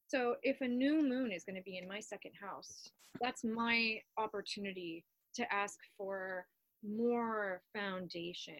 [0.08, 2.90] So if a new moon is going to be in my second house,
[3.22, 5.02] that's my opportunity
[5.36, 6.46] to ask for
[6.82, 8.56] more foundation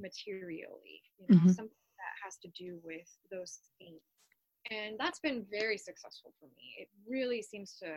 [0.00, 1.54] materially, you know, Mhm.
[1.54, 4.02] something that has to do with those themes.
[4.72, 6.76] And that's been very successful for me.
[6.78, 7.88] It really seems to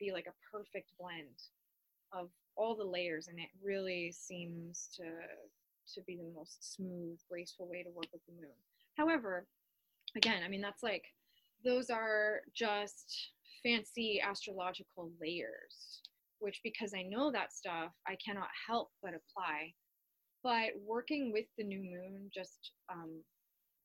[0.00, 1.38] be like a perfect blend
[2.12, 5.04] of all the layers and it really seems to
[5.94, 8.50] to be the most smooth, graceful way to work with the moon.
[8.96, 9.46] However,
[10.16, 11.04] again, I mean that's like
[11.64, 13.30] those are just
[13.62, 16.02] fancy astrological layers,
[16.40, 19.72] which because I know that stuff, I cannot help but apply.
[20.42, 23.22] But working with the new moon just um,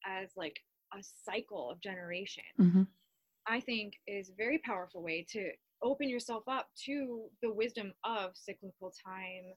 [0.05, 0.59] as like
[0.93, 2.87] a cycle of generation, Mhm.
[3.47, 8.37] I think is a very powerful way to open yourself up to the wisdom of
[8.37, 9.53] cyclical time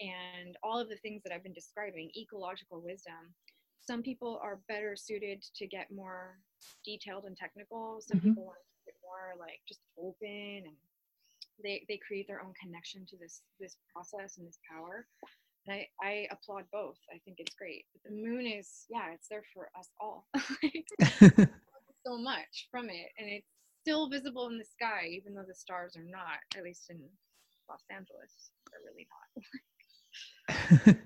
[0.00, 3.34] and all of the things that I've been describing, ecological wisdom.
[3.80, 6.42] Some people are better suited to get more
[6.84, 8.00] detailed and technical.
[8.00, 8.22] Some Mhm.
[8.22, 10.76] people want to keep it more like just open and
[11.62, 15.08] they, they create their own connection to this this process and this power.
[15.68, 16.96] And I, I applaud both.
[17.12, 17.84] I think it's great.
[17.92, 20.26] But the moon is, yeah, it's there for us all.
[22.08, 23.46] so much from it and it's
[23.82, 26.98] still visible in the sky even though the stars are not at least in
[27.68, 30.96] los angeles they're really not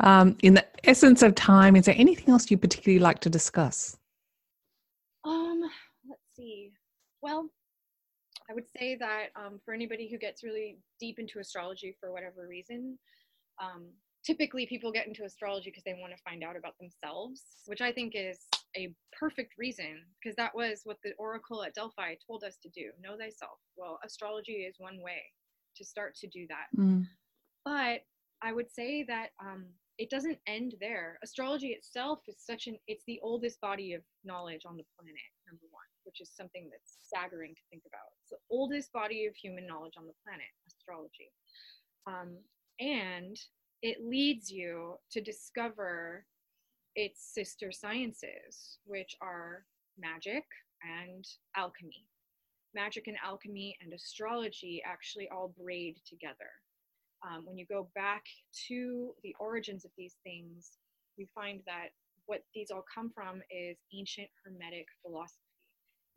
[0.00, 3.96] um, in the essence of time, is there anything else you particularly like to discuss?
[5.24, 5.62] um
[6.08, 6.72] let's see
[7.22, 7.48] well
[8.50, 12.46] i would say that um, for anybody who gets really deep into astrology for whatever
[12.48, 12.98] reason
[13.62, 13.86] um,
[14.24, 17.92] typically people get into astrology because they want to find out about themselves which i
[17.92, 18.40] think is
[18.76, 22.90] a perfect reason because that was what the oracle at delphi told us to do
[23.02, 23.58] know thyself.
[23.76, 25.22] Well astrology is one way
[25.76, 26.80] to start to do that.
[26.80, 27.06] Mm.
[27.64, 28.00] but
[28.42, 29.66] i would say that um,
[29.98, 31.18] it doesn't end there.
[31.24, 35.66] Astrology itself is such an it's the oldest body of knowledge on the planet number
[36.08, 38.08] which is something that's staggering to think about.
[38.22, 41.30] It's the oldest body of human knowledge on the planet astrology.
[42.06, 42.38] Um,
[42.80, 43.36] and
[43.82, 46.24] it leads you to discover
[46.96, 49.66] its sister sciences which are
[49.98, 50.44] magic
[50.82, 52.06] and alchemy.
[52.74, 56.50] Magic and alchemy and astrology actually all braid together.
[57.22, 58.22] Um, when you go back
[58.68, 60.78] to the origins of these things,
[61.18, 61.88] you find that
[62.26, 65.47] what these all come from is ancient Hermetic philosophy.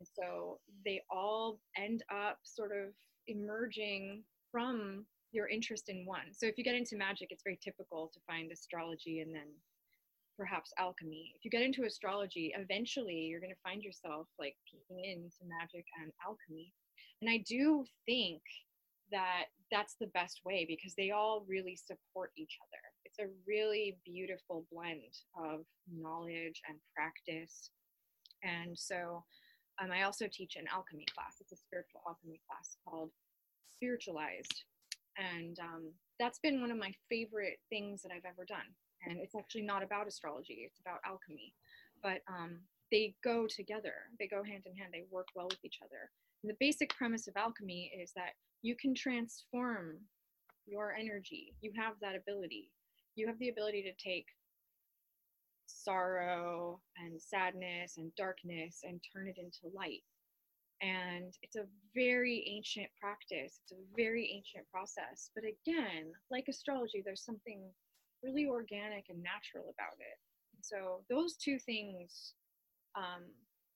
[0.02, 2.92] And so they all end up sort of
[3.28, 6.32] emerging from your interest in one.
[6.32, 9.46] So if you get into magic, it's very typical to find astrology and then
[10.36, 11.32] perhaps alchemy.
[11.36, 15.86] If you get into astrology, eventually you're going to find yourself like peeking into magic
[16.02, 16.72] and alchemy.
[17.20, 18.42] And I do think
[19.12, 22.82] that that's the best way because they all really support each other.
[23.04, 27.70] It's a really beautiful blend of knowledge and practice.
[28.42, 29.22] And so
[29.82, 31.36] um, I also teach an alchemy class.
[31.40, 33.10] It's a spiritual alchemy class called
[33.72, 34.64] Spiritualized.
[35.18, 38.68] And um, that's been one of my favorite things that I've ever done.
[39.04, 41.54] And it's actually not about astrology, it's about alchemy.
[42.02, 42.60] But um,
[42.90, 46.10] they go together, they go hand in hand, they work well with each other.
[46.42, 49.98] And the basic premise of alchemy is that you can transform
[50.66, 51.54] your energy.
[51.60, 52.70] You have that ability.
[53.16, 54.26] You have the ability to take
[55.84, 60.02] sorrow and sadness and darkness and turn it into light.
[60.80, 65.30] And it's a very ancient practice, it's a very ancient process.
[65.34, 67.62] But again, like astrology, there's something
[68.22, 70.18] really organic and natural about it.
[70.62, 72.34] So, those two things,
[72.96, 73.22] um,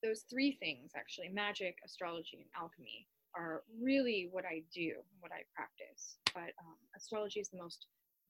[0.02, 5.42] those three things actually magic, astrology, and alchemy are really what I do, what I
[5.54, 6.16] practice.
[6.32, 7.86] But um, astrology is the most,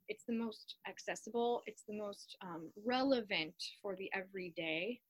[0.08, 5.00] it's the most accessible, it's the most um, relevant for the everyday,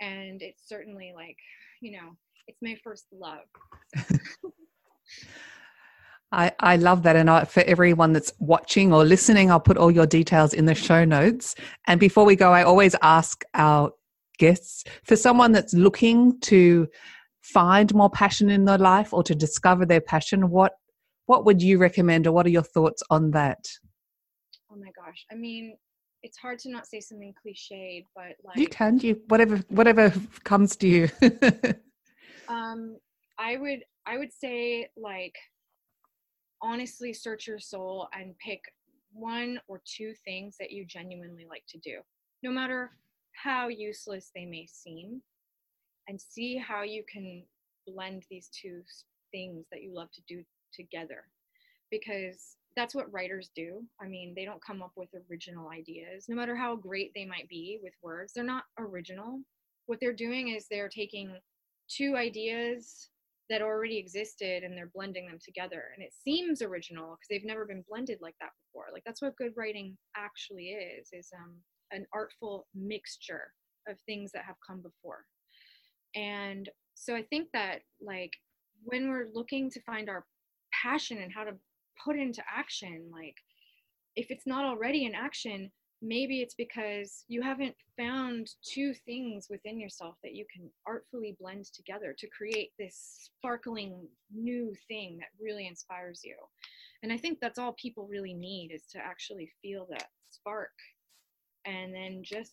[0.00, 1.36] and it's certainly like,
[1.80, 3.46] you know, it's my first love.
[6.32, 7.16] I, I love that.
[7.16, 10.74] And I, for everyone that's watching or listening, I'll put all your details in the
[10.74, 11.56] show notes.
[11.86, 13.90] And before we go, I always ask our
[14.38, 16.88] guests for someone that's looking to
[17.42, 20.72] find more passion in their life or to discover their passion, what
[21.26, 23.68] what would you recommend or what are your thoughts on that?
[24.72, 25.26] Oh my gosh.
[25.30, 25.76] I mean,
[26.22, 30.12] it's hard to not say something cliched, but like You can, you whatever whatever
[30.44, 31.08] comes to you.
[32.48, 32.96] um
[33.38, 35.34] I would I would say like
[36.62, 38.60] honestly search your soul and pick
[39.12, 42.00] one or two things that you genuinely like to do.
[42.42, 42.90] No matter
[43.32, 45.22] how useless they may seem
[46.08, 47.44] and see how you can
[47.86, 48.82] blend these two
[49.32, 50.42] things that you love to do
[50.74, 51.24] together
[51.90, 53.82] because that's what writers do.
[54.00, 57.48] I mean, they don't come up with original ideas, no matter how great they might
[57.48, 58.32] be with words.
[58.32, 59.40] They're not original.
[59.86, 61.36] What they're doing is they're taking
[61.88, 63.10] two ideas
[63.50, 67.64] that already existed and they're blending them together and it seems original because they've never
[67.64, 71.56] been blended like that before like that's what good writing actually is is um,
[71.90, 73.52] an artful mixture
[73.88, 75.24] of things that have come before
[76.14, 78.32] and so i think that like
[78.84, 80.24] when we're looking to find our
[80.72, 81.52] passion and how to
[82.04, 83.36] put into action like
[84.16, 85.70] if it's not already in action
[86.02, 91.66] maybe it's because you haven't found two things within yourself that you can artfully blend
[91.74, 96.36] together to create this sparkling new thing that really inspires you.
[97.02, 100.70] And i think that's all people really need is to actually feel that spark
[101.66, 102.52] and then just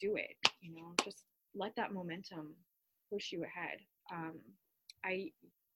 [0.00, 1.24] do it you know just
[1.54, 2.54] let that momentum
[3.10, 3.78] push you ahead.
[4.12, 4.34] Um,
[5.04, 5.30] i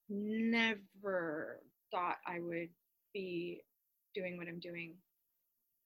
[0.09, 2.69] never thought i would
[3.13, 3.63] be
[4.15, 4.95] doing what i'm doing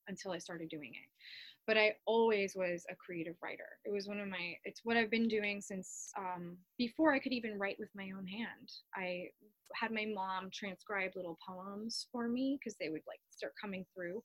[0.08, 1.08] until I started doing it.
[1.66, 3.68] But I always was a creative writer.
[3.84, 7.32] It was one of my, it's what I've been doing since um, before I could
[7.32, 8.70] even write with my own hand.
[8.94, 9.28] I
[9.74, 14.22] had my mom transcribe little poems for me because they would like start coming through.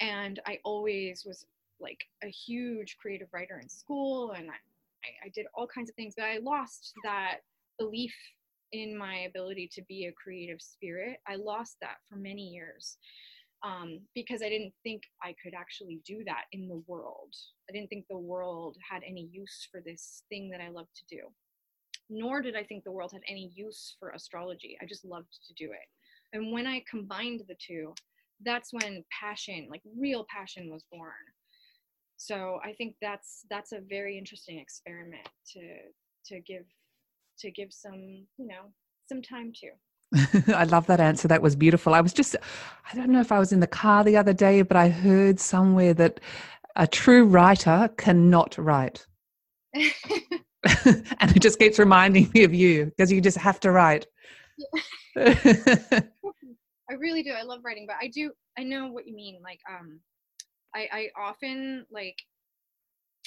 [0.00, 1.44] And I always was
[1.80, 5.96] like a huge creative writer in school and I, I, I did all kinds of
[5.96, 7.38] things, but I lost that
[7.80, 8.14] belief
[8.72, 11.18] in my ability to be a creative spirit.
[11.28, 12.96] I lost that for many years
[13.62, 17.34] um, because I didn't think I could actually do that in the world.
[17.68, 21.16] I didn't think the world had any use for this thing that I love to
[21.16, 21.22] do.
[22.10, 24.76] Nor did I think the world had any use for astrology.
[24.82, 25.88] I just loved to do it.
[26.32, 27.94] And when I combined the two,
[28.44, 31.12] that's when passion, like real passion, was born.
[32.16, 35.60] So I think that's that's a very interesting experiment to
[36.26, 36.64] to give
[37.42, 38.72] to give some you know
[39.08, 39.70] some time to.
[40.54, 41.28] I love that answer.
[41.28, 41.94] That was beautiful.
[41.94, 42.36] I was just,
[42.90, 45.40] I don't know if I was in the car the other day, but I heard
[45.40, 46.20] somewhere that
[46.76, 49.06] a true writer cannot write.
[49.74, 49.86] and
[50.64, 54.06] it just keeps reminding me of you because you just have to write.
[55.16, 57.32] I really do.
[57.32, 59.40] I love writing, but I do, I know what you mean.
[59.42, 60.00] Like, um,
[60.74, 62.16] I, I often like,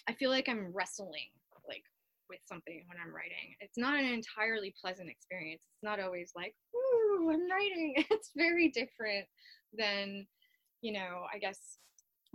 [0.07, 1.29] I feel like I'm wrestling
[1.67, 1.83] like
[2.29, 3.55] with something when I'm writing.
[3.59, 5.63] It's not an entirely pleasant experience.
[5.63, 7.95] It's not always like, ooh, I'm writing.
[8.11, 9.25] It's very different
[9.77, 10.25] than,
[10.81, 11.77] you know, I guess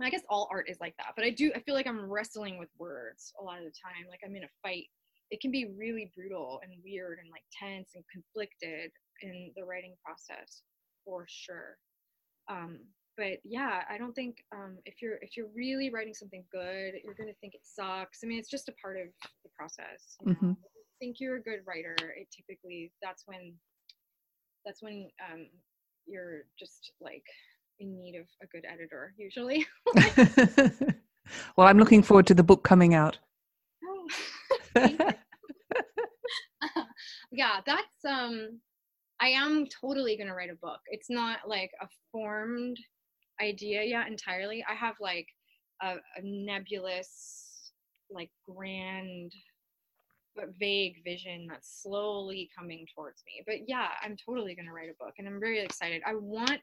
[0.01, 1.13] I guess all art is like that.
[1.15, 4.09] But I do I feel like I'm wrestling with words a lot of the time.
[4.09, 4.87] Like I'm in a fight.
[5.29, 9.95] It can be really brutal and weird and like tense and conflicted in the writing
[10.03, 10.63] process
[11.05, 11.77] for sure.
[12.49, 12.79] Um,
[13.17, 17.15] but yeah i don't think um, if you're if you're really writing something good you're
[17.15, 18.19] going to think it sucks.
[18.23, 19.07] I mean it's just a part of
[19.43, 20.51] the process you mm-hmm.
[20.99, 23.53] think you're a good writer it typically that's when
[24.65, 25.47] that's when um,
[26.05, 27.23] you're just like
[27.79, 29.65] in need of a good editor usually.
[31.55, 33.17] Well i'm looking forward to the book coming out.
[33.85, 34.07] Oh,
[37.31, 38.59] yeah that's um
[39.21, 40.79] I am totally going to write a book.
[40.87, 42.77] It's not like a formed
[43.41, 44.63] idea yet entirely.
[44.69, 45.27] I have like
[45.81, 47.71] a, a nebulous,
[48.09, 49.31] like grand
[50.35, 53.43] but vague vision that's slowly coming towards me.
[53.45, 56.01] But yeah, I'm totally going to write a book and I'm very excited.
[56.05, 56.61] I want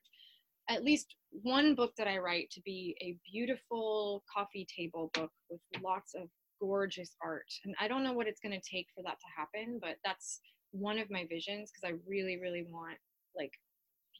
[0.71, 5.61] at least one book that I write to be a beautiful coffee table book with
[5.83, 6.29] lots of
[6.61, 7.47] gorgeous art.
[7.65, 10.41] And I don't know what it's going to take for that to happen, but that's
[10.73, 12.99] one of my visions because I really, really want
[13.37, 13.53] like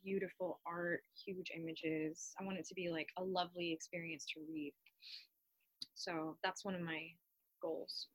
[0.05, 2.33] beautiful art, huge images.
[2.41, 4.73] I want it to be like a lovely experience to read.
[5.95, 7.01] So that's one of my
[7.61, 8.09] goals.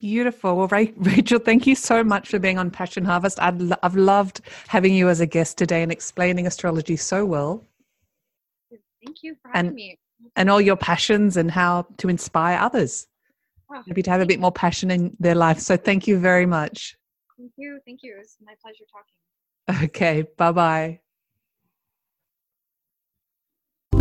[0.00, 0.56] Beautiful.
[0.56, 3.40] Well, Rachel, thank you so much for being on Passion Harvest.
[3.40, 3.46] i
[3.82, 7.64] have loved having you as a guest today and explaining astrology so well.
[9.04, 9.98] Thank you for having and, me.
[10.36, 13.06] And all your passions and how to inspire others.
[13.72, 15.58] Oh, Maybe to have a bit more passion in their life.
[15.60, 16.96] So thank you very much.
[17.38, 17.80] Thank you.
[17.86, 18.14] Thank you.
[18.16, 19.14] It was my pleasure talking.
[19.68, 21.00] Okay, bye bye.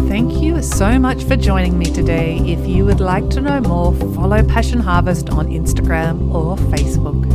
[0.08, 2.38] Thank you so much for joining me today.
[2.46, 7.26] If you would like to know more, follow Passion Harvest on Instagram or Facebook.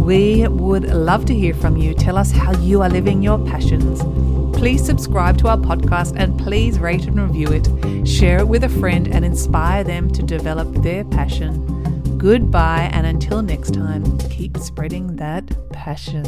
[0.00, 1.94] We would love to hear from you.
[1.94, 4.00] Tell us how you are living your passions.
[4.56, 8.08] Please subscribe to our podcast and please rate and review it.
[8.08, 12.16] Share it with a friend and inspire them to develop their passion.
[12.16, 16.24] Goodbye, and until next time, keep spreading that passion.